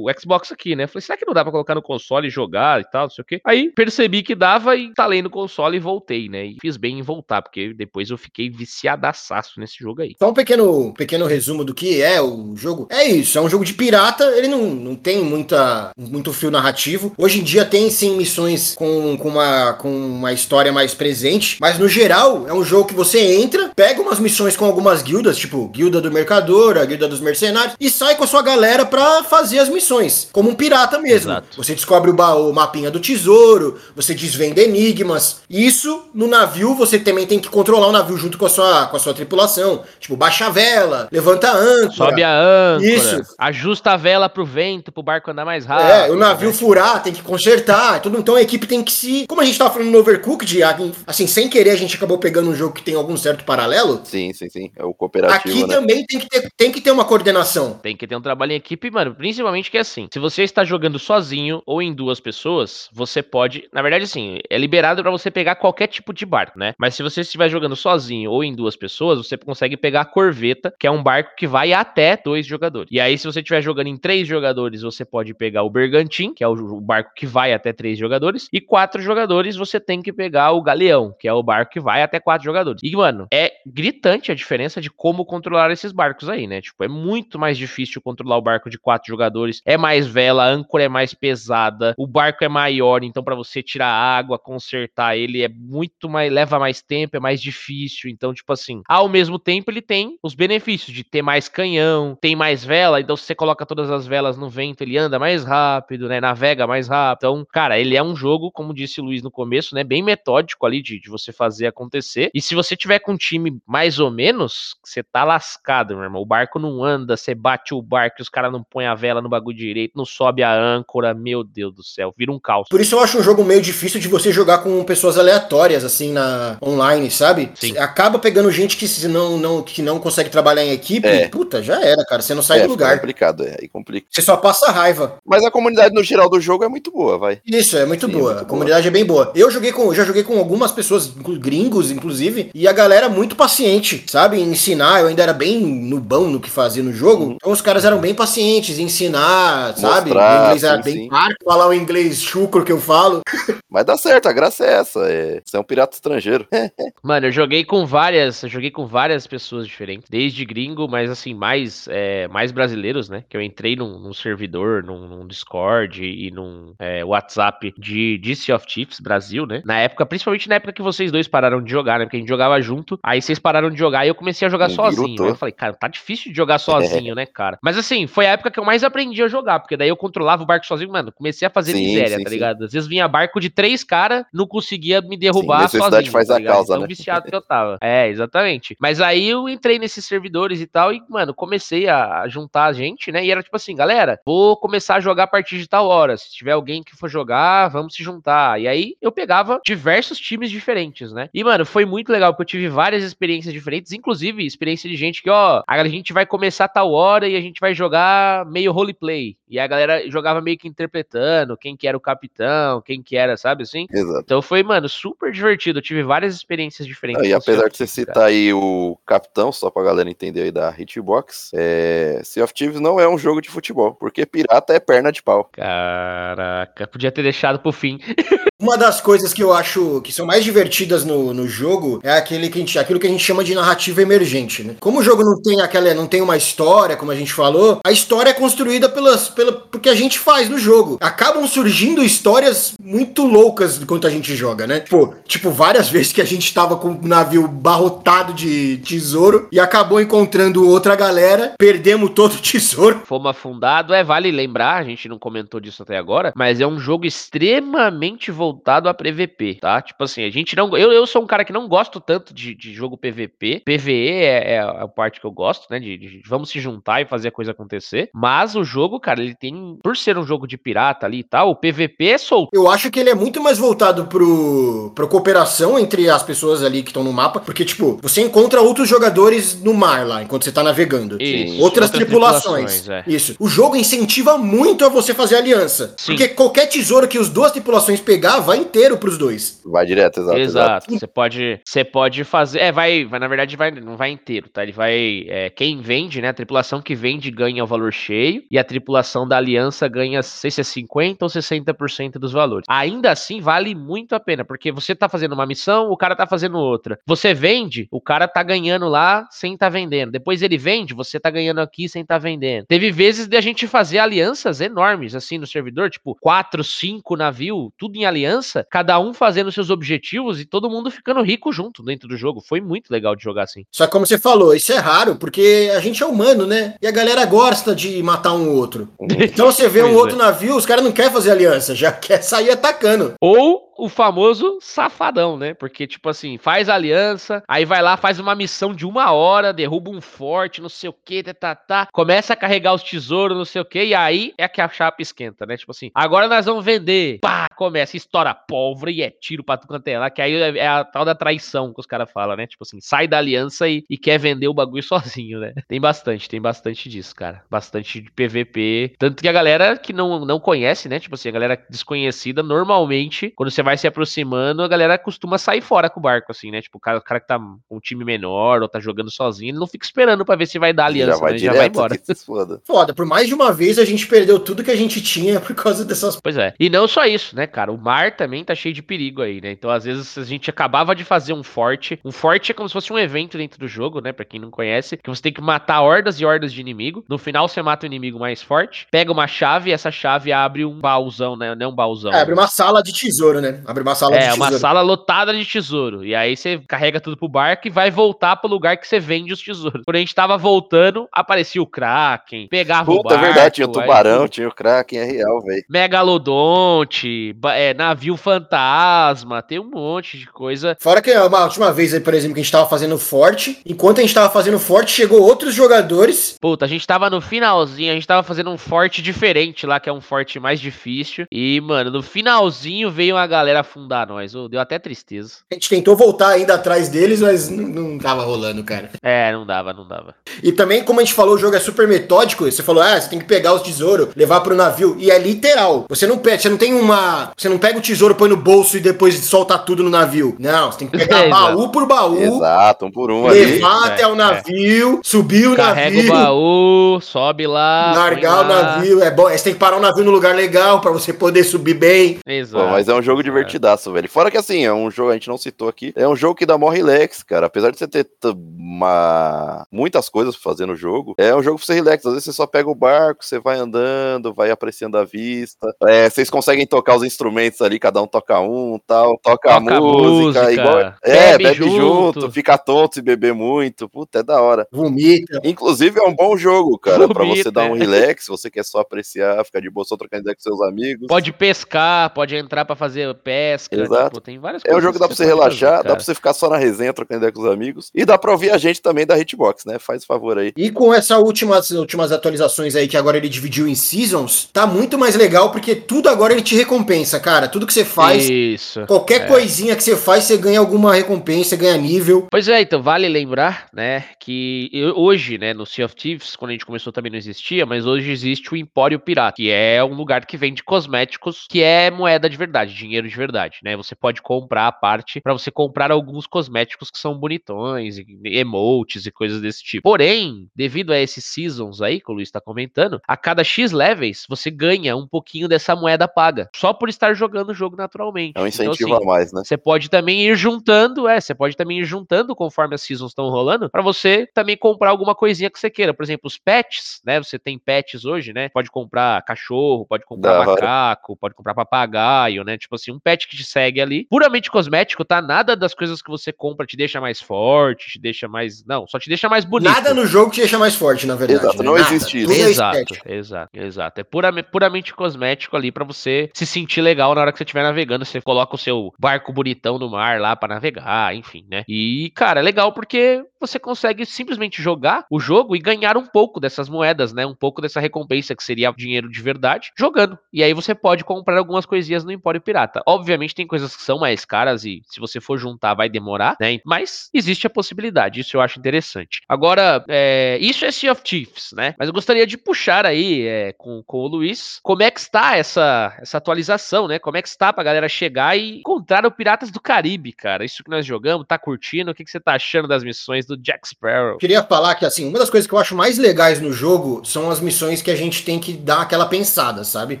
[0.06, 0.86] o Xbox aqui, né?
[0.86, 3.22] Falei, será que não dá pra colocar no console e jogar e tal, não sei
[3.22, 3.40] o quê?
[3.44, 6.44] Aí percebi que dava e instalei no console e voltei, né?
[6.46, 10.14] E fiz bem em voltar, porque depois eu fiquei viciadaço nesse jogo aí.
[10.18, 12.88] Só um pequeno, pequeno resumo do que é o jogo.
[12.90, 17.12] É isso, é um jogo de pirata, ele não, não tem muita, muito fio narrativo.
[17.18, 21.78] Hoje em dia tem sim missões com, com, uma, com uma história mais presente, mas
[21.78, 21.88] no
[22.20, 26.00] geral é um jogo que você entra, pega umas missões com algumas guildas, tipo guilda
[26.00, 29.68] do mercador, a guilda dos mercenários, e sai com a sua galera pra fazer as
[29.68, 31.30] missões, como um pirata mesmo.
[31.30, 31.56] Exato.
[31.56, 35.40] Você descobre o, baú, o mapinha do tesouro, você desvenda enigmas.
[35.48, 38.96] Isso no navio você também tem que controlar o navio junto com a sua, com
[38.96, 39.82] a sua tripulação.
[39.98, 41.92] Tipo, baixa a vela, levanta a âncora.
[41.92, 43.22] Sobe a âncora, Isso.
[43.38, 45.90] ajusta a vela pro vento, pro barco andar mais rápido.
[45.90, 46.54] É, o navio né?
[46.54, 48.18] furar, tem que consertar, tudo.
[48.18, 49.26] Então a equipe tem que se.
[49.26, 50.60] Como a gente tava falando no Overcooked,
[51.06, 54.00] assim, sem querer a gente acabou pegando um jogo que tem algum certo paralelo.
[54.04, 54.70] Sim, sim, sim.
[54.76, 55.74] É o cooperativo, Aqui né?
[55.74, 57.74] também tem que, ter, tem que ter uma coordenação.
[57.74, 59.14] Tem que ter um trabalho em equipe, mano.
[59.14, 60.08] Principalmente que é assim.
[60.12, 63.68] Se você está jogando sozinho ou em duas pessoas, você pode.
[63.72, 66.74] Na verdade, assim, é liberado pra você pegar qualquer tipo de barco, né?
[66.78, 70.72] Mas se você estiver jogando sozinho ou em duas pessoas, você consegue pegar a corveta,
[70.78, 72.90] que é um barco que vai até dois jogadores.
[72.92, 76.44] E aí, se você estiver jogando em três jogadores, você pode pegar o Bergantim, que
[76.44, 78.48] é o o barco que vai até três jogadores.
[78.52, 81.89] E quatro jogadores, você tem que pegar o Galeão, que é o barco que vai
[82.02, 82.80] até quatro jogadores.
[82.82, 86.60] E, mano, é gritante a diferença de como controlar esses barcos aí, né?
[86.60, 89.60] Tipo, é muito mais difícil controlar o barco de quatro jogadores.
[89.64, 93.62] É mais vela, a âncora é mais pesada, o barco é maior, então para você
[93.62, 98.10] tirar água, consertar ele é muito mais leva mais tempo, é mais difícil.
[98.10, 102.36] Então, tipo assim, ao mesmo tempo ele tem os benefícios de ter mais canhão, tem
[102.36, 106.08] mais vela, então se você coloca todas as velas no vento, ele anda mais rápido,
[106.08, 106.20] né?
[106.20, 107.20] Navega mais rápido.
[107.20, 110.64] Então, cara, ele é um jogo, como disse o Luiz no começo, né, bem metódico
[110.66, 112.30] ali de, de você fazer acontecer.
[112.34, 116.20] E se você tiver com um time mais ou menos, você tá lascado, meu irmão.
[116.22, 119.28] O barco não anda, você bate o barco, os caras não põem a vela no
[119.28, 122.68] bagulho direito, não sobe a âncora, meu Deus do céu, vira um caos.
[122.68, 126.12] Por isso eu acho um jogo meio difícil de você jogar com pessoas aleatórias, assim,
[126.12, 127.50] na online, sabe?
[127.54, 127.76] Sim.
[127.78, 131.06] Acaba pegando gente que não, não, que não consegue trabalhar em equipe.
[131.08, 131.28] É.
[131.28, 132.20] Puta, já era, cara.
[132.20, 132.96] Você não sai é, do lugar.
[132.98, 134.06] complicado, é, aí complica.
[134.10, 135.16] Você só passa raiva.
[135.24, 137.40] Mas a comunidade no geral do jogo é muito boa, vai.
[137.46, 138.30] Isso, é muito Sim, boa.
[138.34, 139.32] muito a comunidade é bem boa.
[139.34, 141.38] Eu joguei com, já joguei com algumas pessoas, inclu-
[141.70, 144.38] gringos, inclusive, e a galera muito paciente, sabe?
[144.38, 147.24] Em ensinar, eu ainda era bem nubão no que fazia no jogo.
[147.24, 147.32] Uhum.
[147.36, 150.10] Então os caras eram bem pacientes em ensinar, sabe?
[150.10, 153.22] Mostrar, o inglês era sim, bem claro, falar o inglês chucro que eu falo.
[153.70, 155.00] Mas dá certo, a graça é essa.
[155.08, 155.40] É...
[155.44, 156.46] Você é um pirata estrangeiro.
[157.02, 161.32] Mano, eu joguei com várias, eu joguei com várias pessoas diferentes, desde gringo, mas assim,
[161.34, 163.22] mais, é, mais brasileiros, né?
[163.28, 168.34] Que eu entrei num, num servidor, num, num Discord e num é, WhatsApp de, de
[168.34, 169.62] Sea of Chiefs Brasil, né?
[169.64, 172.04] Na época, principalmente na época que vocês dois pararam de jogar, né?
[172.04, 174.68] Porque a gente jogava junto, aí vocês pararam de jogar e eu comecei a jogar
[174.70, 175.24] sozinho.
[175.24, 177.58] eu falei, cara, tá difícil de jogar sozinho, né, cara?
[177.62, 180.42] Mas assim, foi a época que eu mais aprendi a jogar, porque daí eu controlava
[180.42, 182.34] o barco sozinho, mano, comecei a fazer Sim, miséria, sim, tá sim.
[182.36, 182.64] ligado?
[182.64, 186.12] Às vezes vinha barco de três caras, não conseguia me derrubar necessidade sozinho.
[186.12, 186.86] faz tá a causa, Tão né?
[186.86, 187.78] viciado que eu tava.
[187.80, 188.76] É, exatamente.
[188.80, 192.72] Mas aí eu entrei nesses servidores e tal, e, mano, comecei a, a juntar a
[192.72, 193.24] gente, né?
[193.24, 196.16] E era tipo assim, galera, vou começar a jogar a partir de tal hora.
[196.16, 198.60] Se tiver alguém que for jogar, vamos se juntar.
[198.60, 201.28] E aí eu pegava diversos times diferentes, né?
[201.32, 205.22] E, mano, foi muito legal, porque eu tive várias experiências diferentes, inclusive experiência de gente
[205.22, 209.36] que, ó, a gente vai começar tal hora e a gente vai jogar meio roleplay.
[209.48, 213.36] E a galera jogava meio que interpretando quem que era o capitão, quem que era,
[213.36, 213.86] sabe assim?
[213.90, 214.20] Exato.
[214.24, 215.78] Então foi, mano, super divertido.
[215.78, 217.22] Eu tive várias experiências diferentes.
[217.22, 220.74] Ah, e apesar de você citar aí o capitão, só pra galera entender aí da
[220.76, 222.20] Hitbox, é...
[222.24, 225.44] Sea of Thieves não é um jogo de futebol, porque pirata é perna de pau.
[225.52, 227.98] Caraca, podia ter deixado pro fim.
[228.60, 232.50] Uma das coisas que eu acho que são mais divertidas no, no jogo é aquele
[232.50, 234.76] que a gente, aquilo que a gente chama de narrativa emergente, né?
[234.78, 237.90] Como o jogo não tem aquela, não tem uma história, como a gente falou, a
[237.90, 240.98] história é construída pelas, pela, porque a gente faz no jogo.
[241.00, 244.80] Acabam surgindo histórias muito loucas enquanto a gente joga, né?
[244.80, 249.58] Pô, tipo, várias vezes que a gente tava com um navio barrotado de tesouro e
[249.58, 253.00] acabou encontrando outra galera, perdemos todo o tesouro.
[253.06, 253.94] Fomos afundado.
[253.94, 258.30] É, vale lembrar, a gente não comentou disso até agora, mas é um jogo extremamente
[258.30, 259.80] voltado a PVP, tá?
[259.80, 260.76] Tipo assim, a gente não.
[260.76, 263.62] Eu, eu sou um cara que não gosto tanto de, de jogo PVP.
[263.64, 265.78] PVE é, é a parte que eu gosto, né?
[265.78, 268.10] De, de vamos se juntar e fazer a coisa acontecer.
[268.14, 269.78] Mas o jogo, cara, ele tem.
[269.82, 272.50] Por ser um jogo de pirata ali e tal, o PVP é solto.
[272.52, 276.82] Eu acho que ele é muito mais voltado pro, pro cooperação entre as pessoas ali
[276.82, 280.52] que estão no mapa, porque, tipo, você encontra outros jogadores no mar lá, enquanto você
[280.52, 281.20] tá navegando.
[281.20, 282.88] Isso, outras, tripulações.
[282.88, 283.04] é.
[283.06, 283.34] Isso.
[283.38, 285.94] O jogo incentiva muito a você fazer aliança.
[285.96, 286.12] Sim.
[286.12, 289.60] Porque qualquer tesouro que as duas tripulações pegar, vai inteiro pros dois.
[289.64, 290.38] Vai direto, exato.
[290.38, 290.98] Exato.
[290.98, 292.60] Você pode, você pode fazer.
[292.60, 294.62] É, vai, vai, na verdade, vai, não vai inteiro, tá?
[294.62, 295.26] Ele vai.
[295.28, 296.28] É, quem vende, né?
[296.28, 300.50] A tripulação que vende ganha o valor cheio e a tripulação da aliança ganha, sei
[300.50, 302.64] se é 50% ou 60% dos valores.
[302.68, 306.26] Ainda assim, vale muito a pena, porque você tá fazendo uma missão, o cara tá
[306.26, 306.98] fazendo outra.
[307.06, 310.12] Você vende, o cara tá ganhando lá sem tá vendendo.
[310.12, 312.66] Depois ele vende, você tá ganhando aqui sem tá vendendo.
[312.66, 317.70] Teve vezes de a gente fazer alianças enormes, assim, no servidor, tipo, quatro, cinco navios,
[317.78, 318.29] tudo em aliança,
[318.70, 322.40] cada um fazendo seus objetivos e todo mundo ficando rico junto dentro do jogo.
[322.40, 323.64] Foi muito legal de jogar assim.
[323.70, 326.74] Só que como você falou, isso é raro, porque a gente é humano, né?
[326.80, 328.88] E a galera gosta de matar um outro.
[329.30, 330.18] Então você vê um outro é.
[330.18, 333.14] navio, os caras não querem fazer aliança, já quer sair atacando.
[333.20, 335.54] Ou o famoso safadão, né?
[335.54, 339.90] Porque, tipo assim, faz aliança, aí vai lá, faz uma missão de uma hora, derruba
[339.90, 343.44] um forte, não sei o que, tá, tá, tá, começa a carregar os tesouros, não
[343.44, 345.56] sei o que, e aí é que a chapa esquenta, né?
[345.56, 347.18] Tipo assim, agora nós vamos vender.
[347.20, 350.68] Pá, começa, estoura pólvora e é tiro pra tu é lá, que aí é é
[350.68, 352.46] a tal da traição que os caras falam, né?
[352.46, 355.54] Tipo assim, sai da aliança e, e quer vender o bagulho sozinho, né?
[355.66, 357.42] Tem bastante, tem bastante disso, cara.
[357.50, 358.94] Bastante de PVP.
[358.98, 361.00] Tanto que a galera que não, não conhece, né?
[361.00, 365.60] Tipo assim, a galera desconhecida, normalmente, quando você vai se aproximando, a galera costuma sair
[365.60, 366.60] fora com o barco, assim, né?
[366.60, 369.50] Tipo, o cara, o cara que tá com um time menor ou tá jogando sozinho,
[369.50, 371.36] ele não fica esperando pra ver se vai dar aliança, já vai né?
[371.36, 372.00] Ele direto, já vai embora.
[372.24, 372.60] foda.
[372.70, 375.54] Foda, por mais de uma vez a gente perdeu tudo que a gente tinha por
[375.54, 376.18] causa dessas.
[376.20, 376.54] Pois é.
[376.58, 377.72] E não só isso, né, cara?
[377.72, 379.50] O mar também tá cheio de perigo aí, né?
[379.52, 381.98] Então, às vezes, a gente acabava de fazer um forte.
[382.04, 384.12] Um forte é como se fosse um evento dentro do jogo, né?
[384.12, 387.04] Pra quem não conhece, que você tem que matar hordas e hordas de inimigo.
[387.08, 390.64] No final, você mata o inimigo mais forte, pega uma chave e essa chave abre
[390.64, 391.54] um baúzão, né?
[391.54, 392.12] Não é um baúzão.
[392.12, 393.59] É, abre uma sala de tesouro, né?
[393.66, 394.50] Abre uma sala de É, tesouro.
[394.52, 396.04] uma sala lotada de tesouro.
[396.04, 399.32] E aí você carrega tudo pro barco e vai voltar pro lugar que você vende
[399.32, 399.82] os tesouros.
[399.84, 403.32] Quando a gente tava voltando, aparecia o Kraken, pegava o Puta, é barco.
[403.34, 405.64] verdade, tinha o aí tubarão, tinha o Kraken, é real, velho.
[405.68, 410.76] Megalodonte, é, navio fantasma, tem um monte de coisa.
[410.80, 413.98] Fora que uma última vez aí, por exemplo, que a gente tava fazendo forte, enquanto
[413.98, 416.36] a gente tava fazendo forte, chegou outros jogadores.
[416.40, 419.88] Puta, a gente tava no finalzinho, a gente tava fazendo um forte diferente lá, que
[419.88, 421.26] é um forte mais difícil.
[421.30, 424.34] E, mano, no finalzinho veio uma galera afundar nós.
[424.34, 425.38] Ô, deu até tristeza.
[425.50, 428.90] A gente tentou voltar ainda atrás deles, mas não, não tava rolando, cara.
[429.02, 430.14] É, não dava, não dava.
[430.42, 432.44] E também, como a gente falou, o jogo é super metódico.
[432.44, 434.96] Você falou, ah, você tem que pegar os tesouros, levar pro navio.
[434.98, 435.86] E é literal.
[435.88, 437.32] Você não pega, você não tem uma.
[437.36, 440.36] Você não pega o tesouro, põe no bolso e depois solta tudo no navio.
[440.38, 443.44] Não, você tem que pegar É, baú por baú, Exato, um por um ali.
[443.44, 446.10] levar É, até o navio, subir o Carrega navio.
[446.12, 447.92] o baú, sobe lá.
[447.94, 448.62] Largar o lá.
[448.62, 449.28] navio, é bom.
[449.28, 452.18] Você tem que parar o navio no lugar legal pra você poder subir bem.
[452.26, 452.64] Exato.
[452.64, 454.08] Pô, mas é um jogo divertidaço, velho.
[454.08, 456.46] Fora que assim, é um jogo, a gente não citou aqui, é um jogo que
[456.46, 457.46] dá mó relax, cara.
[457.46, 459.66] Apesar de você ter uma...
[459.70, 462.04] muitas coisas pra fazer no jogo, é um jogo pra você relax.
[462.04, 465.72] Às vezes você só pega o barco, você vai andando, vai apreciando a vista.
[465.86, 469.80] É, vocês conseguem tocar os instrumentos ali, cada um toca um tal, toca, a Toca
[469.80, 470.94] música, música, igual.
[471.02, 472.20] É, bebe bebe, junto.
[472.20, 472.32] junto.
[472.32, 473.88] fica tonto se beber muito.
[473.88, 474.66] Puta, é da hora.
[474.72, 475.40] Vomita.
[475.44, 477.78] Inclusive, é um bom jogo, cara, pra você Vomita, dar um é.
[477.78, 481.06] relax, você quer só apreciar, ficar de boa, só trocando ideia com seus amigos.
[481.06, 483.76] Pode pescar, pode entrar pra fazer pesca.
[483.76, 484.04] Exato.
[484.10, 486.14] tipo, tem várias É um jogo que dá pra você relaxar, fazer, dá pra você
[486.14, 487.90] ficar só na resenha, trocando ideia com os amigos.
[487.94, 489.78] E dá pra ouvir a gente também da Hitbox, né?
[489.78, 490.52] Faz favor aí.
[490.56, 494.98] E com essas últimas, últimas atualizações aí que agora ele dividiu em seasons, tá muito
[494.98, 497.48] mais legal porque tudo agora ele te recompensa, cara.
[497.48, 498.84] Tudo que você faz, Isso.
[498.86, 499.26] qualquer É.
[499.26, 502.26] coisinha que você faz, você ganha alguma recompensa, ganha nível.
[502.30, 506.52] Pois é, então vale lembrar, né, que hoje, né, no Sea of Thieves, quando a
[506.52, 510.24] gente começou também não existia, mas hoje existe o Empório Pirata, que é um lugar
[510.24, 513.76] que vende cosméticos, que é moeda de verdade, dinheiro de verdade, né?
[513.76, 519.06] Você pode comprar a parte pra você comprar alguns cosméticos que são bonitões, e emotes
[519.06, 519.82] e coisas desse tipo.
[519.82, 524.26] Porém, devido a esses seasons aí que o Luiz tá comentando, a cada X levels
[524.28, 528.36] você ganha um pouquinho dessa moeda paga, só por estar jogando o jogo naturalmente.
[528.36, 529.42] É um Então, incentivo assim, a mais, né?
[529.44, 533.28] você pode também ir juntando, é, você pode também ir juntando conforme as seasons estão
[533.28, 535.92] rolando, pra você também comprar alguma coisinha que você queira.
[535.92, 537.18] Por exemplo, os pets, né?
[537.22, 538.48] Você tem pets hoje, né?
[538.48, 542.56] Pode comprar cachorro, pode comprar macaco, pode comprar papagaio, né?
[542.56, 544.06] Tipo assim, um pet que te segue ali.
[544.08, 545.20] Puramente cosmético, tá?
[545.20, 548.64] Nada das coisas que você compra te deixa mais forte, te deixa mais.
[548.66, 549.70] Não, só te deixa mais bonito.
[549.72, 551.40] Nada no jogo te deixa mais forte, na verdade.
[551.40, 551.64] Exato, né?
[551.64, 551.94] não Nada.
[551.94, 552.42] existe Tudo isso.
[552.42, 554.00] é Exato, exato, exato.
[554.00, 557.62] É puramente, puramente cosmético ali pra você se sentir legal na hora que você estiver
[557.62, 558.04] navegando.
[558.04, 561.62] Você coloca o seu barco bonitão no mar lá pra navegar, enfim, né?
[561.68, 566.38] E, cara, é legal porque você consegue simplesmente jogar o jogo e ganhar um pouco
[566.38, 567.26] dessas moedas, né?
[567.26, 570.18] Um pouco dessa recompensa que seria dinheiro de verdade, jogando.
[570.32, 572.82] E aí você pode comprar algumas coisinhas no Empório Pirata.
[572.86, 576.58] Obviamente tem coisas que são mais caras e se você for juntar vai demorar, né?
[576.64, 579.22] Mas existe a possibilidade, isso eu acho interessante.
[579.28, 581.74] Agora, é, isso é Sea of Thieves, né?
[581.78, 585.36] Mas eu gostaria de puxar aí é, com, com o Luiz como é que está
[585.36, 586.98] essa, essa atualização, né?
[586.98, 590.44] Como é que está pra galera chegar e encontrar o Piratas do Caribe, cara?
[590.44, 591.90] Isso que nós jogamos, tá curtindo?
[591.90, 594.18] O que, que você tá achando das missões do Jack Sparrow?
[594.18, 597.30] Queria falar que, assim, uma das coisas que eu acho mais legais no jogo são
[597.30, 600.00] as missões que a gente tem que dar aquela pensada, sabe?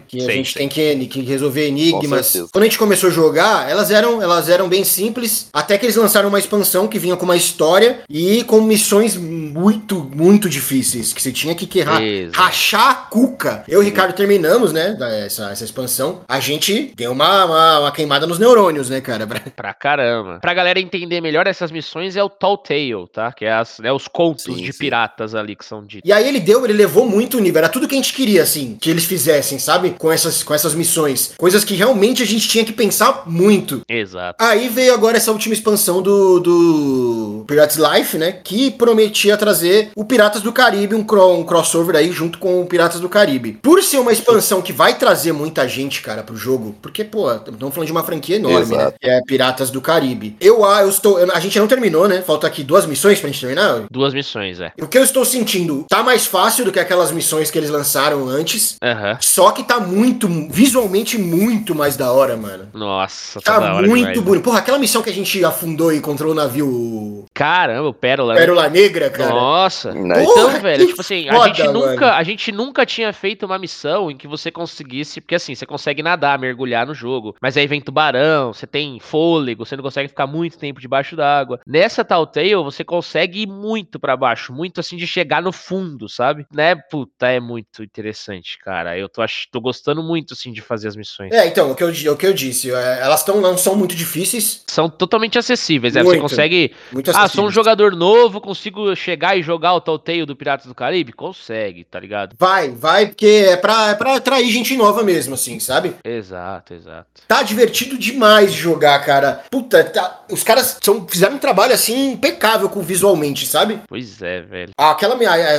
[0.06, 0.58] Que a Sim, gente sim.
[0.58, 2.32] tem que, que resolver enigmas.
[2.52, 5.96] Quando a gente começou a jogar, elas eram, elas eram bem simples, até que eles
[5.96, 11.22] lançaram uma expansão que vinha com uma história e com missões muito, muito difíceis, que
[11.22, 11.98] você tinha que, que ra-
[12.32, 13.64] rachar a cuca.
[13.68, 16.20] Eu e o Ricardo terminamos, né, essa, essa expansão.
[16.28, 19.26] A gente deu uma, uma, uma queimada nos neurônios, né, cara?
[19.30, 20.38] Pra- Pra caramba.
[20.40, 23.19] Pra galera entender melhor essas missões é o Tall Tale, tá?
[23.36, 24.78] Que é as, né, os contos Sim, de sim.
[24.78, 26.08] piratas ali que são ditos.
[26.08, 27.58] E aí ele deu, ele levou muito o nível.
[27.58, 29.90] Era tudo que a gente queria, assim, que eles fizessem, sabe?
[29.98, 31.32] Com essas, com essas missões.
[31.36, 33.82] Coisas que realmente a gente tinha que pensar muito.
[33.88, 34.36] Exato.
[34.42, 38.32] Aí veio agora essa última expansão do, do Pirates Life, né?
[38.44, 42.66] Que prometia trazer o Piratas do Caribe, um, cro- um crossover aí junto com o
[42.66, 43.58] Piratas do Caribe.
[43.62, 47.74] Por ser uma expansão que vai trazer muita gente, cara, pro jogo, porque, pô, estamos
[47.74, 48.82] falando de uma franquia enorme, né?
[48.82, 48.98] Exato.
[49.00, 50.36] Que é Piratas do Caribe.
[50.40, 51.18] Eu, ah, eu estou.
[51.18, 52.22] eu- a gente não terminou, né?
[52.22, 53.84] Falta aqui duas missões pra gente terminar.
[53.90, 54.72] Duas missões, é.
[54.80, 58.28] O que eu estou sentindo tá mais fácil do que aquelas missões que eles lançaram
[58.28, 58.76] antes.
[58.82, 59.18] Aham.
[59.20, 62.68] Só que tá muito, visualmente muito mais da hora, mano.
[62.74, 64.22] Nossa, tá, da Tá hora muito demais, né?
[64.24, 64.44] bonito.
[64.44, 68.34] Porra, aquela missão que a gente afundou e encontrou o navio Caramba, o Pérola.
[68.34, 68.40] né?
[68.40, 69.30] Pérola Negra, cara.
[69.30, 69.90] Nossa.
[69.96, 72.12] Então, Porra, velho, que tipo assim, a foda, gente nunca, mano.
[72.18, 76.02] a gente nunca tinha feito uma missão em que você conseguisse, porque assim, você consegue
[76.02, 80.26] nadar, mergulhar no jogo, mas aí vem tubarão, você tem fôlego, você não consegue ficar
[80.26, 81.60] muito tempo debaixo d'água.
[81.66, 82.99] Nessa Telltale, você consegue
[83.40, 86.46] ir muito pra baixo, muito assim de chegar no fundo, sabe?
[86.52, 86.74] Né?
[86.74, 88.96] Puta, é muito interessante, cara.
[88.98, 89.46] Eu tô, ach...
[89.50, 91.32] tô gostando muito assim de fazer as missões.
[91.32, 93.94] É, então, o que eu, o que eu disse, é, elas tão, não são muito
[93.94, 96.02] difíceis, São totalmente acessíveis, né?
[96.02, 100.36] Você consegue muito Ah, sou um jogador novo, consigo chegar e jogar o Telltale do
[100.36, 101.12] Piratas do Caribe?
[101.12, 102.36] Consegue, tá ligado?
[102.38, 105.94] Vai, vai, porque é pra, é pra atrair gente nova mesmo, assim, sabe?
[106.04, 107.22] Exato, exato.
[107.26, 109.42] Tá divertido demais de jogar, cara.
[109.50, 113.80] Puta, tá- os caras são, fizeram um trabalho, assim, impecável com visualmente, sabe?
[113.88, 114.72] Pois é, velho.
[114.76, 115.16] Ah, Aquela,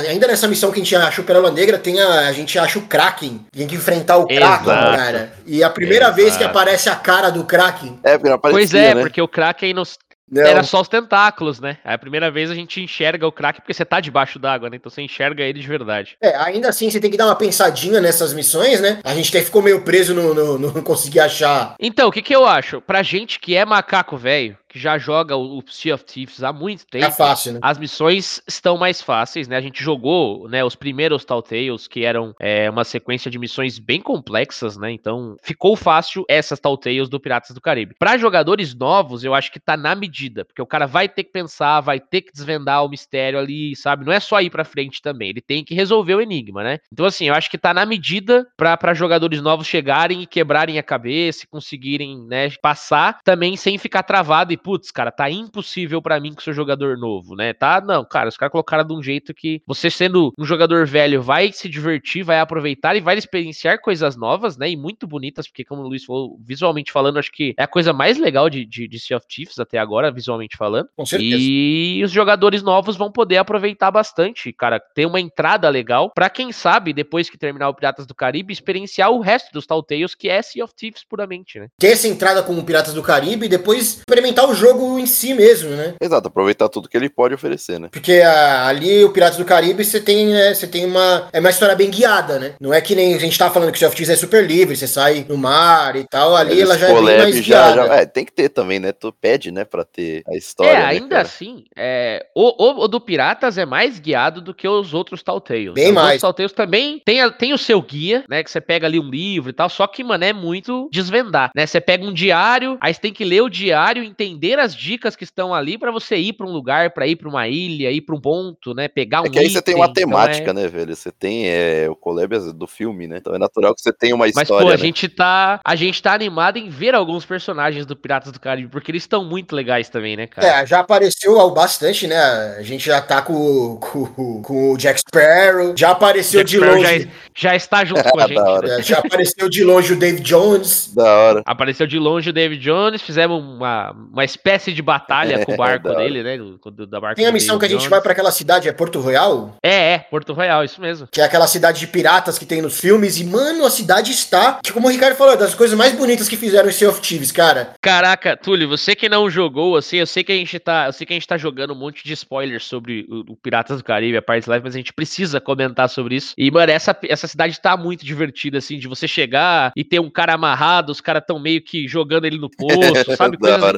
[0.08, 2.78] ainda nessa missão que a gente acha o Pérola Negra, tem a, a gente acha
[2.78, 3.46] o Kraken.
[3.50, 4.96] Tem que enfrentar o Kraken, Exato.
[4.96, 5.32] cara.
[5.46, 6.16] E a primeira Exato.
[6.16, 7.98] vez que aparece a cara do Kraken.
[8.04, 9.00] É, porque não aparecia, pois é, né?
[9.00, 9.82] porque o Kraken não...
[10.30, 11.76] Não, era só os tentáculos, né?
[11.84, 14.76] Aí a primeira vez a gente enxerga o Kraken porque você tá debaixo d'água, né?
[14.76, 16.16] Então você enxerga ele de verdade.
[16.22, 18.98] É, ainda assim você tem que dar uma pensadinha nessas missões, né?
[19.04, 21.74] A gente até ficou meio preso no, no, conseguir achar.
[21.78, 22.80] Então, o que que eu acho?
[22.80, 26.86] Pra gente que é macaco velho, que já joga o, Sea of Thieves há muito
[26.86, 27.04] tempo...
[27.04, 27.60] É fácil, né?
[27.62, 29.56] As missões estão mais fáceis, né?
[29.56, 34.00] A gente jogou, né, os primeiros Telltales, que eram é, uma sequência de missões bem
[34.00, 34.90] complexas, né?
[34.90, 37.94] Então, ficou fácil essas Telltales do Piratas do Caribe.
[37.98, 41.32] Para jogadores novos, eu acho que tá na medida, porque o cara vai ter que
[41.32, 44.06] pensar, vai ter que desvendar o mistério ali, sabe?
[44.06, 46.78] Não é só ir pra frente também, ele tem que resolver o enigma, né?
[46.90, 50.82] Então, assim, eu acho que tá na medida para jogadores novos chegarem e quebrarem a
[50.82, 56.20] cabeça e conseguirem, né, passar também sem ficar travado e putz, cara, tá impossível pra
[56.20, 57.52] mim que sou jogador novo, né?
[57.52, 57.80] Tá?
[57.80, 61.52] Não, cara, os caras colocaram de um jeito que você sendo um jogador velho vai
[61.52, 64.70] se divertir, vai aproveitar e vai experienciar coisas novas, né?
[64.70, 67.92] E muito bonitas, porque como o Luiz falou, visualmente falando, acho que é a coisa
[67.92, 70.88] mais legal de, de, de Sea of Thieves até agora, visualmente falando.
[70.96, 71.36] Com certeza.
[71.38, 74.80] E os jogadores novos vão poder aproveitar bastante, cara.
[74.94, 79.10] Ter uma entrada legal pra quem sabe, depois que terminar o Piratas do Caribe, experienciar
[79.10, 81.68] o resto dos Telltales, que é Sea of Thieves puramente, né?
[81.78, 85.34] Ter essa entrada com o Piratas do Caribe e depois experimentar o jogo em si
[85.34, 85.94] mesmo, né?
[86.00, 87.88] Exato, aproveitar tudo que ele pode oferecer, né?
[87.90, 91.28] Porque ah, ali o Piratas do Caribe você tem, né, você tem uma.
[91.32, 92.54] É uma história bem guiada, né?
[92.60, 94.86] Não é que nem a gente tava falando que o Thieves é super livre, você
[94.86, 96.34] sai no mar e tal.
[96.36, 97.42] Ali ela já é bem mais já-
[97.72, 97.88] guiada.
[97.88, 98.92] já- é, tem que ter também, né?
[98.92, 100.70] Tu pede, né, pra ter a história.
[100.72, 101.22] é, né, ainda cara?
[101.22, 105.74] assim, é, o, o- o do Piratas é mais guiado do que os outros Telltales.
[105.74, 106.04] Bem Os mais.
[106.06, 108.42] outros Telltales também tem, a- tem o seu guia, né?
[108.42, 111.66] Que você pega ali um livro e tal, só que, mano, é muito desvendar, né?
[111.66, 115.24] Você pega um diário, aí você tem que ler o diário, entender as dicas que
[115.24, 118.14] estão ali pra você ir pra um lugar, pra ir pra uma ilha, ir pra
[118.16, 118.88] um ponto, né?
[118.88, 120.94] Pegar um É que aí você tem uma item, então temática, é- né, velho?
[120.96, 123.18] Você tem é, o é do filme, né?
[123.18, 124.66] Então é natural que você tenha uma Mas, história.
[124.66, 124.78] pô, a né?
[124.78, 125.60] gente tá.
[125.64, 129.24] A gente tá animado em ver alguns personagens do Piratas do Caribe, porque eles estão
[129.24, 130.62] muito legais também, né, cara?
[130.62, 132.16] É, já apareceu bastante, né?
[132.58, 136.76] A gente já tá com, com, com o Jack Sparrow, já apareceu Jack de Sparrow
[136.82, 137.00] longe.
[137.34, 138.38] já, já está junto com a Da gente.
[138.40, 138.68] hora.
[138.68, 138.80] né?
[138.80, 140.92] é, já apareceu de longe o Dave Jones.
[140.94, 141.42] Da hora.
[141.46, 145.84] Apareceu de longe o David Jones, fizemos uma, uma espécie de batalha com o barco
[145.88, 146.02] Da hora.
[146.04, 146.36] dele, né?
[146.38, 148.72] do- do- da barco Tem a missão que a gente vai pra aquela cidade, é
[148.72, 149.56] Porto Royal?
[149.62, 151.06] É, é, Porto Royal, isso mesmo.
[151.10, 153.18] Que é aquela cidade de piratas que tem nos filmes.
[153.18, 156.36] E, mano, a cidade está, tipo, como o Ricardo falou, das coisas mais bonitas que
[156.36, 157.72] fizeram em Sea of Thieves, cara.
[157.80, 161.06] Caraca, Túlio, você que não jogou, assim, eu sei que a gente tá, eu sei
[161.06, 164.16] que a gente tá jogando um monte de spoilers sobre o, o Piratas do Caribe,
[164.16, 166.32] a parte live, mas a gente precisa comentar sobre isso.
[166.38, 170.10] E, mano, essa, essa cidade tá muito divertida, assim, de você chegar e ter um
[170.10, 172.72] cara amarrado, os caras tão meio que jogando ele no poço,
[173.16, 173.36] sabe?
[173.36, 173.72] Coisas hora.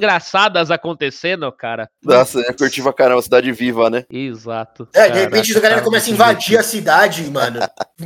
[0.44, 1.88] Engraçadas acontecendo, cara.
[2.02, 4.04] Nossa, eu curti pra caramba, cidade viva, né?
[4.10, 4.88] Exato.
[4.92, 7.60] É, de repente a galera tá começa a invadir a cidade, mano.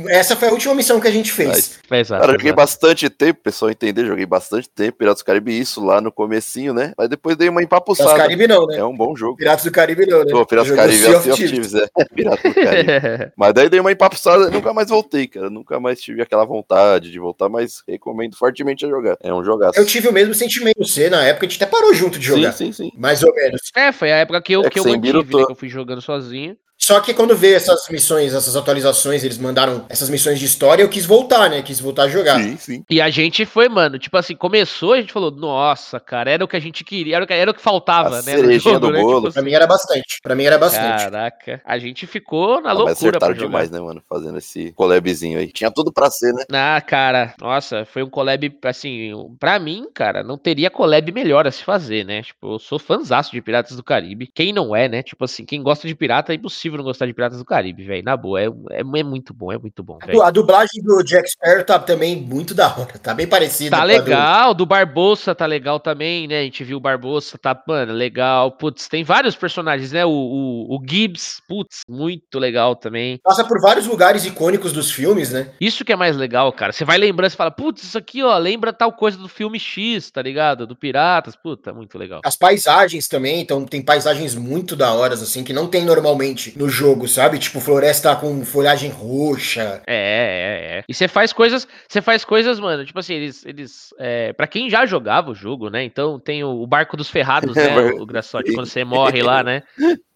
[0.07, 1.79] Essa foi a última missão que a gente fez.
[1.91, 2.61] Exato, Cara, eu joguei exato.
[2.61, 6.93] bastante tempo, pessoal entender, joguei bastante tempo, Piratas do Caribe, isso lá no comecinho, né?
[6.97, 8.17] Mas depois dei uma Piratas do empapuçada.
[8.17, 8.77] Caribe não, né?
[8.77, 9.37] É um bom jogo.
[9.37, 10.31] Piratas do Caribe não, né?
[10.31, 11.51] Pô, Piratas do Eu Caribe é Sea Thieves.
[11.51, 11.87] Thieves, é.
[12.15, 13.31] Piratas do Caribe.
[13.37, 15.49] Mas daí dei uma empapuçada e nunca mais voltei, cara.
[15.49, 19.17] Nunca mais tive aquela vontade de voltar, mas recomendo fortemente a jogar.
[19.21, 19.79] É um jogaço.
[19.79, 22.51] Eu tive o mesmo sentimento, você, na época a gente até parou junto de jogar.
[22.53, 22.91] Sim, sim, sim.
[22.95, 23.61] Mais ou menos.
[23.75, 25.69] é, foi a época que eu, É que que eu mantive, né, que eu fui
[25.69, 26.57] jogando sozinho.
[26.89, 30.89] Só que quando veio essas missões, essas atualizações, eles mandaram essas missões de história, eu
[30.89, 31.61] quis voltar, né?
[31.61, 32.39] Quis voltar a jogar.
[32.41, 32.83] Sim, sim.
[32.89, 36.47] E a gente foi, mano, tipo assim, começou, a gente falou, nossa, cara, era o
[36.47, 38.33] que a gente queria, era o que, era o que faltava, A né?
[38.33, 39.01] cerejinha do né?
[39.01, 39.21] bolo.
[39.27, 40.19] Tipo Pra mim era bastante.
[40.23, 41.03] Pra mim era bastante.
[41.03, 43.45] Caraca, a gente ficou na Ah, mas loucura acertaram pra jogar.
[43.45, 44.01] demais, né, mano?
[44.09, 45.51] Fazendo esse collabzinho aí.
[45.51, 46.43] Tinha tudo pra ser, né?
[46.51, 51.51] Ah, cara, nossa, foi um collab, assim, pra mim, cara, não teria collab melhor a
[51.51, 52.23] se fazer, né?
[52.23, 54.27] Tipo, eu sou fãzaço de Piratas do Caribe.
[54.33, 55.03] Quem não é, né?
[55.03, 58.03] Tipo assim, quem gosta de pirata, é impossível não gostar de Piratas do Caribe, velho.
[58.03, 61.29] Na boa, é, é, é muito bom, é muito bom, du- A dublagem do Jack
[61.29, 62.97] Sparrow tá também muito da hora.
[63.01, 63.75] Tá bem parecida.
[63.77, 66.39] Tá a do- legal, do Barbosa tá legal também, né?
[66.39, 68.51] A gente viu o Barbosa, tá, mano, legal.
[68.53, 70.05] Putz, tem vários personagens, né?
[70.05, 73.19] O, o, o Gibbs, putz, muito legal também.
[73.23, 75.51] Passa por vários lugares icônicos dos filmes, né?
[75.59, 76.71] Isso que é mais legal, cara.
[76.71, 80.09] Você vai lembrando, você fala, putz, isso aqui, ó, lembra tal coisa do filme X,
[80.11, 80.65] tá ligado?
[80.65, 82.21] Do Piratas, puta, muito legal.
[82.23, 86.68] As paisagens também, então tem paisagens muito da horas, assim, que não tem normalmente no
[86.69, 87.39] jogo, sabe?
[87.39, 89.81] Tipo, floresta com folhagem roxa.
[89.87, 90.83] É, é, é.
[90.87, 94.69] E você faz coisas, você faz coisas, mano, tipo assim, eles, eles, é, pra quem
[94.69, 98.05] já jogava o jogo, né, então tem o, o Barco dos Ferrados, né, o, o
[98.05, 99.63] Graçote, quando você morre lá, né,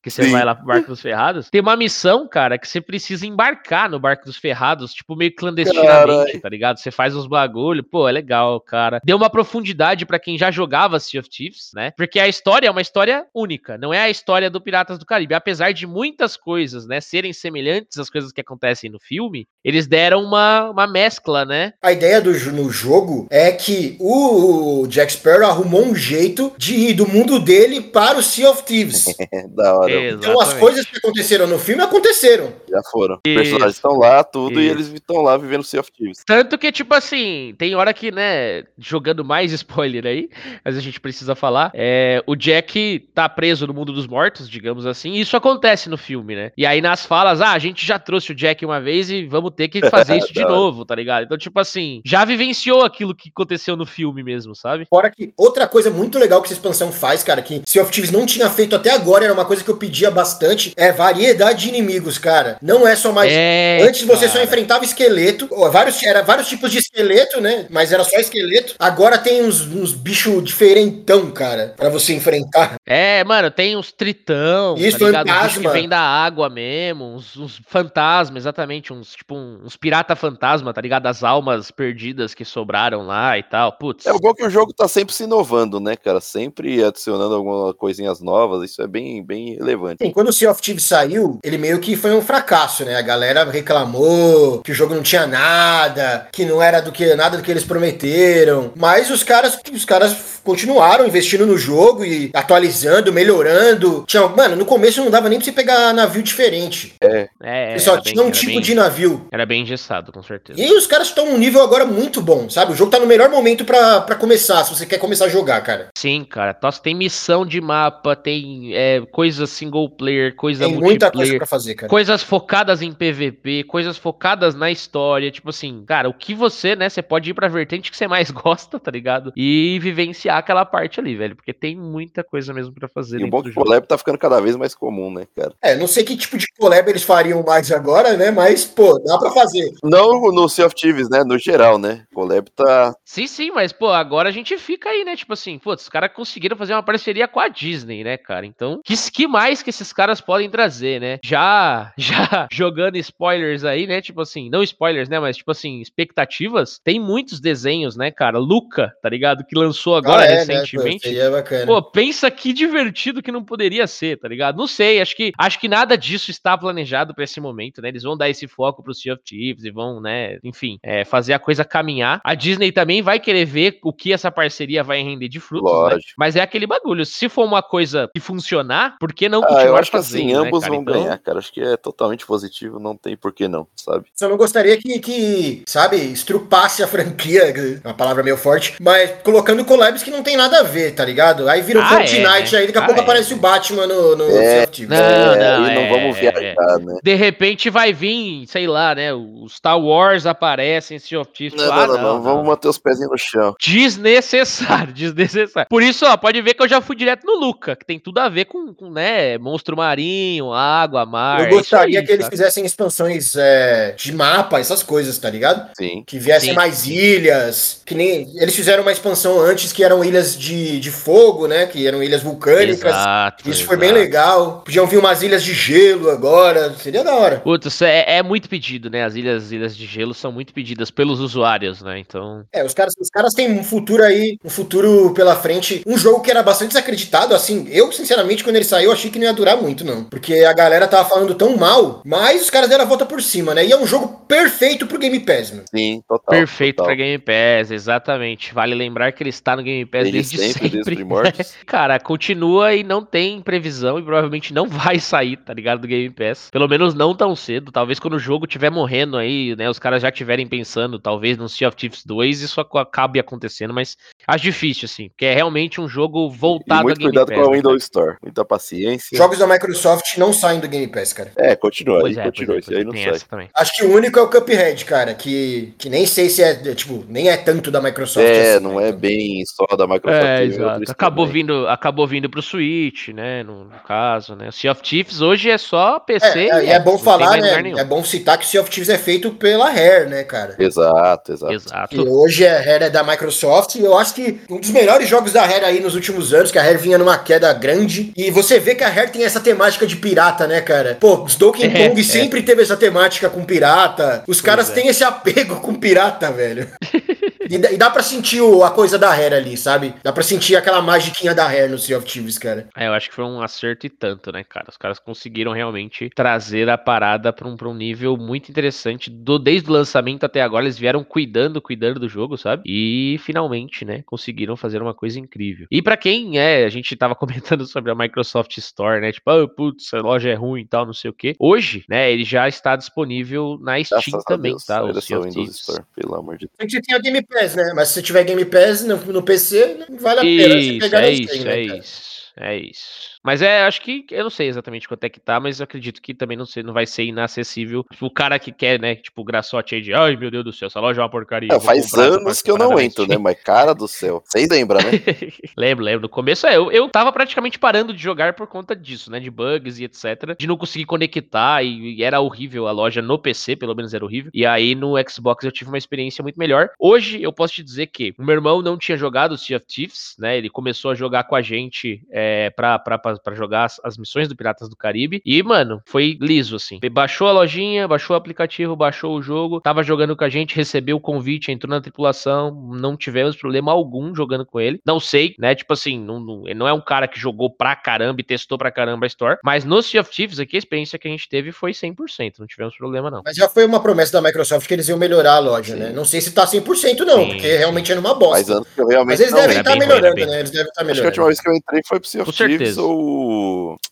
[0.04, 0.32] que você Sim.
[0.32, 3.98] vai lá pro Barco dos Ferrados, tem uma missão, cara, que você precisa embarcar no
[4.00, 6.40] Barco dos Ferrados, tipo, meio clandestinamente, Carai.
[6.40, 6.78] tá ligado?
[6.78, 9.00] Você faz uns bagulho, pô, é legal, cara.
[9.04, 12.72] Deu uma profundidade pra quem já jogava Sea of Thieves, né, porque a história é
[12.72, 16.86] uma história única, não é a história do Piratas do Caribe, apesar de muitas coisas,
[16.86, 21.74] né, serem semelhantes às coisas que acontecem no filme, eles deram uma, uma mescla, né?
[21.82, 26.94] A ideia do, no jogo é que o Jack Sparrow arrumou um jeito de ir
[26.94, 29.06] do mundo dele para o Sea of Thieves.
[29.32, 30.12] É, da hora.
[30.12, 32.54] Então as coisas que aconteceram no filme aconteceram.
[32.70, 33.20] Já foram.
[33.26, 33.36] Isso.
[33.38, 34.76] Os personagens estão lá, tudo, e Isso.
[34.76, 36.24] eles estão lá vivendo Sea of Thieves.
[36.26, 40.30] Tanto que, tipo assim, tem hora que, né, jogando mais spoiler aí,
[40.64, 44.86] mas a gente precisa falar, é, o Jack tá preso no mundo dos mortos, digamos
[44.86, 46.52] assim, e isso acontece no filme, né?
[46.58, 49.53] E aí nas falas, ah, a gente já trouxe o Jack uma vez e vamos
[49.56, 51.24] ter que fazer isso de novo, tá ligado?
[51.24, 54.86] Então, tipo assim, já vivenciou aquilo que aconteceu no filme mesmo, sabe?
[54.90, 58.12] Fora que outra coisa muito legal que essa expansão faz, cara, que Sea of Thieves
[58.12, 61.70] não tinha feito até agora, era uma coisa que eu pedia bastante, é variedade de
[61.70, 62.58] inimigos, cara.
[62.62, 63.32] Não é só mais.
[63.32, 64.46] É, Antes você só cara.
[64.46, 67.68] enfrentava esqueleto, vários, era vários tipos de esqueleto, né?
[67.70, 68.76] Mas era só esqueleto.
[68.80, 72.76] Agora tem uns, uns bichos diferentão, cara, pra você enfrentar.
[72.86, 75.28] É, mano, tem uns tritão, Isso, tá ligado?
[75.28, 75.62] Fantasma.
[75.62, 80.74] que vem da água mesmo, uns, uns fantasmas, exatamente, uns tipo um- uns pirata fantasma,
[80.74, 81.08] tá ligado?
[81.08, 83.74] As almas perdidas que sobraram lá e tal.
[83.74, 84.06] Putz.
[84.06, 86.20] É o bom que o jogo tá sempre se inovando, né, cara?
[86.22, 90.04] Sempre adicionando algumas coisinhas novas, isso é bem, bem relevante.
[90.04, 92.96] Sim, quando o Sea of Thieves saiu, ele meio que foi um fracasso, né?
[92.96, 97.38] A galera reclamou que o jogo não tinha nada, que não era do que nada
[97.38, 98.72] do que eles prometeram.
[98.76, 104.04] Mas os caras, os caras continuaram investindo no jogo e atualizando, melhorando.
[104.08, 106.94] Tinha, mano, no começo não dava nem pra você pegar navio diferente.
[107.02, 109.28] é, Ele só tinha um tipo bem- de navio.
[109.34, 110.62] Era bem engessado, com certeza.
[110.62, 112.72] E os caras estão num nível agora muito bom, sabe?
[112.72, 115.60] O jogo tá no melhor momento pra, pra começar, se você quer começar a jogar,
[115.62, 115.88] cara.
[115.98, 116.56] Sim, cara.
[116.62, 121.38] Nossa, tem missão de mapa, tem é, coisa single player, coisa Tem muita coisa multiplayer.
[121.40, 121.90] pra fazer, cara.
[121.90, 126.88] Coisas focadas em PVP, coisas focadas na história, tipo assim, cara, o que você, né,
[126.88, 129.34] você pode ir pra vertente que você mais gosta, tá ligado?
[129.36, 133.30] E vivenciar aquela parte ali, velho, porque tem muita coisa mesmo pra fazer E o
[133.32, 135.54] bom é que o collab tá ficando cada vez mais comum, né, cara?
[135.60, 138.30] É, não sei que tipo de collab eles fariam mais agora, né?
[138.30, 139.72] Mas, pô, dá pra fazer.
[139.84, 141.24] Não no Sea of Thieves, né?
[141.24, 142.06] No geral, né?
[142.14, 142.94] collab tá.
[143.06, 145.16] Sim, sim, mas, pô, agora a gente fica aí, né?
[145.16, 148.46] Tipo assim, putz, os caras conseguiram fazer uma parceria com a Disney, né, cara?
[148.46, 151.20] Então, que, que mais que esses caras podem trazer, né?
[151.24, 154.02] Já, já jogando spoilers aí, né?
[154.02, 155.20] Tipo assim, não spoilers, né?
[155.20, 156.80] Mas, tipo assim, expectativas.
[156.84, 158.38] Tem muitos desenhos, né, cara?
[158.38, 159.44] Luca, tá ligado?
[159.46, 161.04] Que lançou agora Ah, é, né, recentemente.
[161.04, 161.66] pô, seria bacana.
[161.66, 164.58] Pô, pensa que divertido que não poderia ser, tá ligado?
[164.58, 167.90] Não sei, acho que acho que nada disso está planejado pra esse momento, né?
[167.90, 171.34] Eles vão dar esse foco pro Sea of Thieves e vão, né, enfim, é, fazer
[171.34, 172.22] a coisa caminhar.
[172.24, 175.78] A Disney também vai querer ver o que essa parceria vai render de frutos, né?
[175.78, 176.14] Lógico.
[176.18, 179.66] Mas é aquele bagulho, se for uma coisa que funcionar, por que não Ah, continuar
[179.66, 180.74] eu acho que fazendo, assim, né, ambos cara?
[180.74, 181.40] vão Então, ganhar, cara.
[181.40, 184.06] Acho que é totalmente positivo, não tem por que não, sabe?
[184.16, 187.44] Só não gostaria que, que, sabe, estrupasse a franquia,
[187.84, 191.04] é uma palavra meio forte, mas colocando collabs que não tem nada a ver, tá
[191.06, 191.48] ligado?
[191.50, 192.58] Aí vira um Ah, Fortnite, é, né?
[192.60, 193.04] aí daqui a Ah, pouco é.
[193.04, 194.30] aparece o Batman no, no É.
[194.30, 194.90] Sea of Thieves.
[194.90, 197.00] Não, é, não, e não é, vamos é, viajar, né?
[197.04, 199.14] De repente vai vir, sei lá, né?
[199.14, 201.60] O Star Wars aparece em Sea of Thieves.
[201.60, 203.56] Não, Ah, não, não, não, vamos manter os pezinhos no chão.
[203.60, 205.68] Desnecessário, desnecessário.
[205.70, 208.20] Por isso, ó, pode ver que eu já fui direto no Luca, que tem tudo
[208.20, 211.40] a ver com, com né, monstro marinho, água, mar.
[211.42, 212.36] Eu é gostaria aí, que eles sabe?
[212.38, 215.70] fizessem expansões é, de mapa, essas coisas, tá ligado?
[215.78, 216.04] Sim.
[216.06, 217.82] Que viessem Sim, mais ilhas.
[217.86, 218.28] Que nem.
[218.38, 221.66] Eles fizeram uma expansão antes que eram ilhas de, de fogo, né?
[221.66, 222.92] Que eram ilhas vulcânicas.
[222.92, 224.04] Exato, Isso foi bem exato.
[224.04, 224.62] legal.
[224.66, 226.74] Podiam vir umas ilhas de gelo agora.
[226.76, 227.40] Seria da hora.
[227.40, 229.04] Putz, é, é muito pedido, né?
[229.04, 232.00] As ilhas, ilhas de gelo são muito pedidas pelos usuários, né?
[232.00, 232.44] Então.
[232.52, 235.84] É, os caras, os caras têm um futuro aí, um futuro pela frente.
[235.86, 237.68] Um jogo que era bastante desacreditado, assim.
[237.70, 240.04] Eu, sinceramente, quando ele saiu, achei que não ia durar muito, não.
[240.06, 243.54] Porque a galera tava falando tão mal, mas os caras deram a volta por cima,
[243.54, 243.66] né?
[243.66, 245.64] E é um jogo perfeito pro Game Pass, mano.
[245.74, 246.36] Sim, total.
[246.36, 246.88] Perfeito total.
[246.88, 248.54] pra Game Pass, exatamente.
[248.54, 250.70] Vale lembrar que ele está no Game Pass Desde desde, sempre, sempre.
[250.70, 251.54] desde primórdios.
[251.66, 255.82] Cara, continua e não tem previsão e provavelmente não vai sair, tá ligado?
[255.82, 256.50] Do Game Pass.
[256.52, 257.72] Pelo menos não tão cedo.
[257.72, 259.70] Talvez quando o jogo estiver morrendo aí, né?
[259.70, 263.74] Os caras já estiverem pensando, talvez no Sea of Thieves 2, isso ac- acabe acontecendo,
[263.74, 263.96] mas
[264.28, 265.10] acho difícil, assim.
[265.10, 267.38] Porque é realmente um jogo E voltado a muito Game cuidado Pass.
[267.38, 268.18] com a né, Windows Store.
[268.22, 269.18] Muita paciência.
[269.18, 271.32] Jogos da Microsoft não saem do Game Pass, cara.
[271.38, 272.56] É, continua Pois aí, é, pois continua.
[272.56, 273.12] é, Isso pois aí é, não tem sai.
[273.14, 273.50] essa também.
[273.56, 276.76] Acho que o único é o Cuphead, cara, que, que nem sei se é, é,
[276.76, 278.26] tipo, nem é tanto da Microsoft.
[278.28, 278.90] É, assim, não né?
[278.90, 280.24] é bem só da Microsoft.
[280.26, 280.92] É, exato.
[280.92, 283.44] Acabou vindo, acabou vindo pro Switch, né?
[283.44, 284.48] No, no caso, né?
[284.48, 286.48] O Sea of Thieves hoje é só PC.
[286.50, 287.72] É, é, é bom falar, né?
[287.78, 290.56] É bom citar que o Sea of Thieves é feito pela Rare, né, cara?
[290.58, 291.52] Exato, exato.
[291.90, 292.10] Que Exato.
[292.10, 295.46] hoje a Rare é da Microsoft e eu acho que um dos melhores jogos da
[295.46, 298.12] Rare aí nos últimos anos, que a Rare vinha numa queda grande.
[298.16, 300.98] E você vê que a Rare tem essa temática de pirata, né, cara?
[301.00, 302.04] Pô, os Donkey É, Kong é.
[302.04, 304.24] sempre teve essa temática com pirata.
[304.28, 304.74] Os caras é.
[304.74, 306.68] têm esse apego com pirata, velho.
[307.50, 309.94] E dá, e dá pra sentir o- a coisa da Rare ali, sabe?
[310.04, 312.68] Dá pra sentir aquela magiquinha da Rare no Sea of Thieves, cara.
[312.76, 314.68] É, eu acho que foi um acerto e tanto, né, cara?
[314.70, 319.10] Os caras conseguiram realmente trazer a parada pra um, pra um nível muito interessante.
[319.10, 322.64] Do, desde o lançamento até agora, eles vieram cuidando, cuidando do jogo, sabe?
[322.66, 325.68] E finalmente, né, conseguiram fazer uma coisa incrível.
[325.72, 327.16] E pra quem é, a gente tava
[327.54, 329.12] comentando sobre a Microsoft Store, né?
[329.12, 331.36] Tipo, ah, putz, a loja é ruim e tal, não sei o quê.
[331.40, 334.66] Hoje, né, ele já está disponível na Steam Graças a também, Deus.
[334.66, 334.82] tá?
[334.82, 335.60] O Olha Sea só o of Windows Thieves.
[335.70, 336.54] Store, pelo amor de Deus.
[336.60, 337.74] Que você tem a Game Pass, né?
[337.76, 341.02] Mas se você tiver Game Pass no, no PC, vale a pena você Isso, pegar
[341.04, 341.80] é isso, é né, cara?
[341.80, 342.04] isso.
[342.38, 343.13] É isso.
[343.24, 346.02] Mas é, acho que eu não sei exatamente quanto é que tá, mas eu acredito
[346.02, 347.86] que também não, sei, não vai ser inacessível.
[348.02, 350.68] O cara que quer, né, tipo, o graçote aí de ai meu Deus do céu,
[350.68, 351.54] essa loja é uma porcaria.
[351.54, 353.18] É, faz anos que eu não entro, Steam." né?
[353.18, 354.22] Mas cara do céu.
[354.26, 354.92] Vocês lembram, né?
[355.56, 356.02] lembro, lembro.
[356.02, 359.20] No começo é, eu, eu tava praticamente parando de jogar por conta disso, né?
[359.20, 360.36] De bugs e etc.
[360.38, 364.04] De não conseguir conectar e, e era horrível a loja no PC, pelo menos era
[364.04, 364.32] horrível.
[364.34, 366.70] E aí no Xbox eu tive uma experiência muito melhor.
[366.80, 370.16] Hoje eu posso te dizer que o meu irmão não tinha jogado Sea of Thieves,
[370.20, 370.38] né?
[370.38, 373.98] Ele começou a jogar com a gente é, pra, pra, pra, pra jogar as, as
[373.98, 375.22] missões do Piratas do Caribe.
[375.26, 376.80] E, mano, foi liso, assim.
[376.92, 380.98] Baixou a lojinha, baixou o aplicativo, baixou o jogo, tava jogando com a gente, recebeu
[380.98, 384.80] o convite, entrou na tripulação, não tivemos problema algum jogando com ele.
[384.86, 385.56] Não sei, né?
[385.56, 388.58] Tipo assim, não, não, ele não é um cara que jogou pra caramba e testou
[388.58, 391.28] pra caramba a Store, mas no Sea of Thieves aqui, a experiência que a gente
[391.30, 393.22] teve foi 100%, não tivemos problema não.
[393.26, 395.80] Mas já foi uma promessa da Microsoft que eles iam melhorar a loja, Sim.
[395.80, 395.90] né?
[395.92, 397.58] Não sei se tá 100% não, Sim, porque sim.
[397.58, 398.62] realmente é numa Faz bosta.
[398.78, 400.40] realmente Mas eles não devem era estar era melhorando, bem né?
[400.40, 401.08] Eles devem estar Acho que a melhorando.
[401.08, 402.82] última vez que eu entrei foi pro Sea of Thieves certeza.
[402.82, 403.03] ou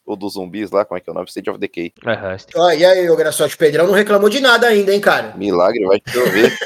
[0.05, 1.27] o dos zumbis lá, como é que é o nome?
[1.27, 1.91] State of Decay.
[2.05, 5.33] Aham, Ó, e aí, o Graçote Pedrão não reclamou de nada ainda, hein, cara?
[5.37, 6.53] Milagre, vai chover.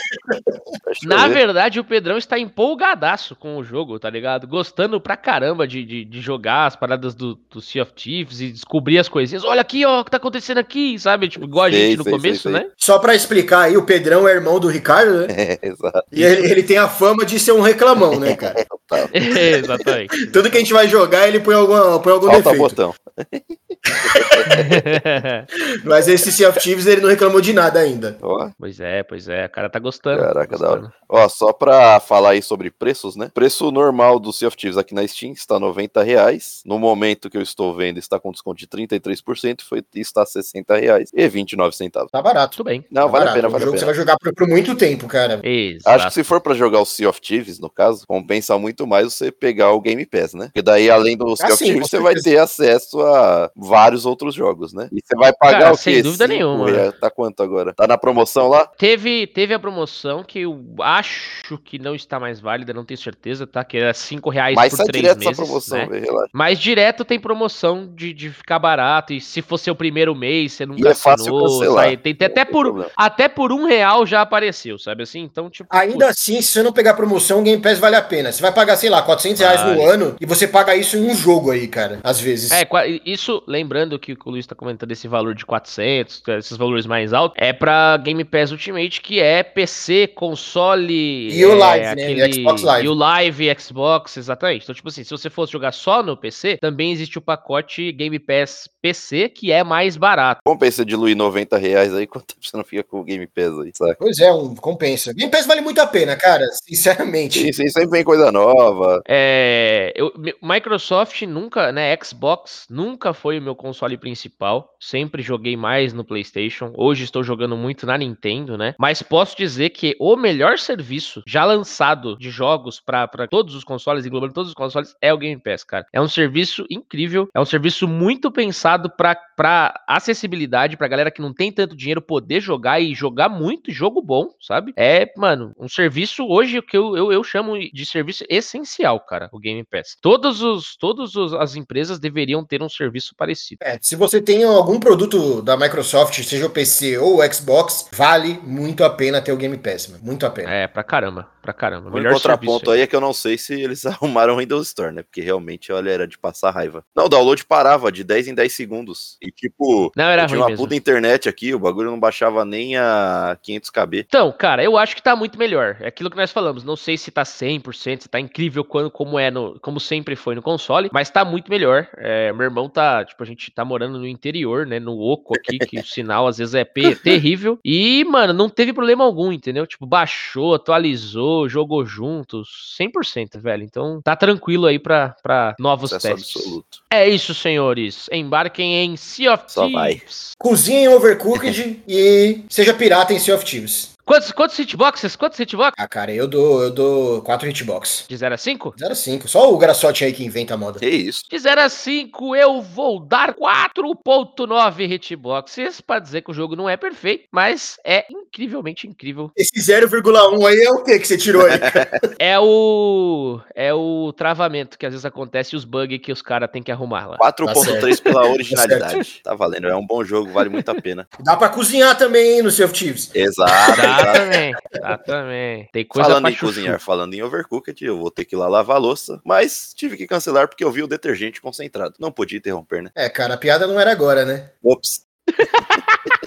[0.86, 4.48] Vai Na verdade, o Pedrão está empolgadaço com o jogo, tá ligado?
[4.48, 8.52] Gostando pra caramba de, de, de jogar as paradas do, do Sea of Thieves e
[8.52, 9.44] descobrir as coisinhas.
[9.44, 11.28] Olha aqui, ó, o que tá acontecendo aqui, sabe?
[11.28, 12.62] Tipo, igual a Sei, gente no sei, começo, sei, sei.
[12.62, 12.70] né?
[12.78, 15.28] Só pra explicar aí, o Pedrão é irmão do Ricardo, né?
[15.38, 16.04] É, exato.
[16.12, 18.66] E ele, ele tem a fama de ser um reclamão, né, cara?
[18.88, 19.10] Tá.
[19.14, 20.28] Exatamente.
[20.28, 22.94] Tudo que a gente vai jogar, ele põe algum, põe algum Falta botão.
[25.84, 28.18] Mas esse Sea of Thieves ele não reclamou de nada ainda.
[28.22, 29.46] Ó, pois é, pois é.
[29.46, 30.22] O cara tá gostando.
[30.22, 30.94] Caraca, da gostando.
[31.08, 33.30] Ó, só pra falar aí sobre preços, né?
[33.34, 36.62] Preço normal do Sea of Thieves aqui na Steam está 90 reais.
[36.66, 41.10] No momento que eu estou vendo, está com desconto de 33%, foi, está 60 reais
[41.14, 42.12] e 29 centavos.
[42.12, 42.58] Tá barato.
[42.58, 42.86] Tudo bem.
[42.92, 43.32] Não, Tá vale barato.
[43.32, 43.86] a pena, vale a que você pena.
[43.86, 45.40] vai jogar por, por muito tempo, cara.
[45.44, 45.96] Exato.
[45.96, 49.14] Acho que se for pra jogar o Sea of Thieves, no caso, compensa muito mais
[49.14, 50.46] você pegar o Game Pass, né?
[50.46, 54.06] Porque daí, além do Sea Ah, of sim, Thieves, você vai ter acesso a vários
[54.06, 54.88] outros jogos, né?
[54.92, 55.84] E você vai pagar Cara, o quê?
[55.84, 56.70] sem dúvida Cinco nenhuma.
[56.72, 56.94] reais?
[57.00, 57.74] Tá quanto agora?
[57.74, 58.66] Tá na promoção lá?
[58.78, 63.46] Teve, teve a promoção que eu acho que não está mais válida, não tenho certeza,
[63.46, 63.64] tá?
[63.64, 65.32] Que era 5 reais Mas por sai 3 direto meses.
[65.34, 65.86] essa promoção, né?
[65.88, 66.08] velho.
[66.34, 69.14] Mas direto tem promoção de, de ficar barato.
[69.14, 71.86] E se for seu primeiro mês, você nunca E é fácil assinou, cancelar.
[71.86, 72.92] sai- tem, tem até, por, problema.
[72.96, 75.22] até por um real já apareceu, sabe assim?
[75.22, 75.68] Então, tipo.
[75.76, 78.32] Ainda putz, assim, se você não pegar promoção, o Game Pass vale a pena.
[78.32, 79.84] Você vai pagar, sei lá, 400 reais no Vale.
[79.84, 82.00] ano e você paga isso em um jogo aí, cara.
[82.04, 82.52] Às vezes.
[82.52, 82.68] É,
[83.06, 87.38] isso, lembrando que o Luiz tá comentando esse valor de 400, esses valores mais altos,
[87.40, 91.30] é pra Game Pass Ultimate, que é PC, console...
[91.32, 92.12] E o é, Live, né?
[92.12, 92.86] E Xbox Live.
[92.86, 94.64] E o Live, Xbox, exatamente.
[94.64, 98.20] Então, tipo assim, se você fosse jogar só no PC, também existe o pacote Game
[98.20, 100.42] Pass PC, que é mais barato.
[100.46, 103.72] Compensa diluir 90 reais aí, quanto tempo você não fica com o Game Pass aí,
[103.74, 103.96] saca?
[103.98, 105.14] Pois é, um, compensa.
[105.14, 106.46] Game Pass vale muito a pena, cara.
[106.64, 107.40] Sinceramente.
[107.40, 109.02] Sim, sim, sempre vem coisa nova.
[109.08, 114.70] É, eu, mi- Microsoft nunca, né, Xbox nunca foi o meu console principal.
[114.80, 116.74] Sempre joguei mais no PlayStation.
[116.76, 118.76] Hoje estou jogando muito na Nintendo, né?
[118.78, 124.06] Mas posso dizer que o melhor serviço já lançado de jogos para todos os consoles,
[124.06, 125.86] englobando todos os consoles, é o Game Pass, cara.
[125.94, 131.34] É um serviço incrível, é um serviço muito pensado para acessibilidade, pra galera que não
[131.34, 134.74] tem tanto dinheiro poder jogar e jogar muito jogo bom, sabe?
[134.76, 139.40] É, mano, um serviço hoje que eu, eu, eu chamo de serviço essencial, cara, o
[139.40, 139.96] Game Pass.
[140.02, 143.35] Todos os, todas os- as empresas deveriam ter um serviço parecido.
[143.62, 148.40] É, se você tem algum produto da Microsoft, seja o PC ou o Xbox, vale
[148.44, 150.04] muito a pena ter o Game Pass, mano.
[150.04, 150.50] Muito a pena.
[150.50, 151.90] É, pra caramba, pra caramba.
[151.90, 154.92] O Melhor contraponto aí é que eu não sei se eles arrumaram o Windows Store,
[154.92, 155.04] né?
[155.04, 156.84] Porque realmente, olha, era de passar raiva.
[156.96, 159.18] Não, o download parava de 10 em 10 segundos.
[159.22, 160.64] E tipo, Não, era tinha uma mesmo.
[160.64, 164.00] puta internet aqui, o bagulho não baixava nem a 500 KB.
[164.08, 165.78] Então, cara, eu acho que tá muito melhor.
[165.80, 166.64] É aquilo que nós falamos.
[166.64, 170.34] Não sei se tá 100%, se tá incrível quando, como é no, como sempre foi
[170.34, 171.88] no console, mas tá muito melhor.
[171.98, 175.60] É, meu irmão tá, tipo, a gente tá morando no interior, né, no oco aqui,
[175.60, 177.60] que o sinal às vezes é terrível.
[177.64, 179.68] E, mano, não teve problema algum, entendeu?
[179.68, 183.64] Tipo, baixou, atualizou, jogou juntos, 100%, velho.
[183.64, 186.36] Então, tá tranquilo aí pra, pra novos Sucesso testes.
[186.36, 186.80] absoluto.
[186.92, 188.08] É isso, senhores.
[188.12, 189.96] Embarquem em Sea of Só vai.
[189.96, 190.32] Thieves.
[190.40, 193.95] Cozinha em Overcooked e seja pirata em Sea of Thieves.
[194.06, 195.16] Quantos, quantos hitboxes?
[195.16, 195.74] Quantos hitboxes?
[195.80, 198.06] Ah, cara, eu dou, eu dou 4 hitbox.
[198.08, 198.76] De 0 a 5?
[198.80, 199.28] 0,5.
[199.28, 200.80] Só o Graçote aí que inventa a moda.
[200.80, 201.24] Que isso?
[201.28, 206.70] De 0 a 5, eu vou dar 4.9 hitboxes pra dizer que o jogo não
[206.70, 209.32] é perfeito, mas é incrivelmente incrível.
[209.36, 211.60] Esse 0,1 aí é o que que você tirou aí?
[212.20, 216.50] É o é o travamento que às vezes acontece e os bugs que os caras
[216.52, 217.18] têm que arrumar lá.
[217.18, 219.22] 4.3 pela Tá originalidade.
[219.24, 221.08] Tá valendo, é um bom jogo, vale muito a pena.
[221.20, 223.12] Dá pra cozinhar também hein, no Sea of Thieves.
[223.14, 224.20] Exato, Exato.
[224.20, 225.70] também, dá também.
[225.72, 226.46] Tem coisa falando pra em chuchu.
[226.46, 229.98] cozinhar, falando em overcooked, eu vou ter que ir lá lavar a louça, mas tive
[229.98, 231.96] que cancelar porque eu vi o detergente concentrado.
[232.00, 232.92] Não podia interromper, né?
[232.96, 234.50] É, cara, a piada não era agora, né?
[234.64, 235.06] Ops.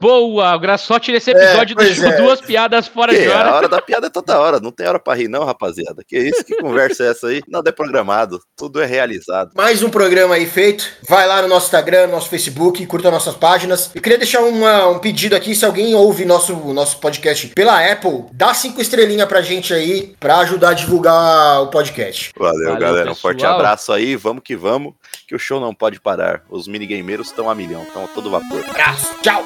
[0.00, 2.16] Boa, o Graçote nesse episódio pois deixou é.
[2.20, 3.20] duas piadas fora Que?
[3.22, 3.54] de A hora.
[3.54, 6.02] hora da piada é toda hora, não tem hora pra rir não, rapaziada.
[6.06, 6.44] Que isso?
[6.44, 7.40] Que conversa é essa aí?
[7.48, 9.52] Nada é programado, tudo é realizado.
[9.54, 10.86] Mais um programa aí feito.
[11.08, 13.90] Vai lá no nosso Instagram, no nosso Facebook, curta nossas páginas.
[13.94, 18.26] E queria deixar uma- um pedido aqui, se alguém ouve nosso, nosso podcast pela Apple,
[18.32, 22.32] dá cinco estrelinhas pra gente aí, pra ajudar a divulgar o podcast.
[22.38, 23.10] Valeu, Valeu, galera.
[23.12, 23.54] Um forte pessoal.
[23.54, 24.92] abraço aí, vamos que vamos,
[25.26, 26.42] que o show não pode parar.
[26.50, 28.62] Os minigameiros estão a milhão, estão a todo vapor.
[28.68, 29.42] Abraço, tchau!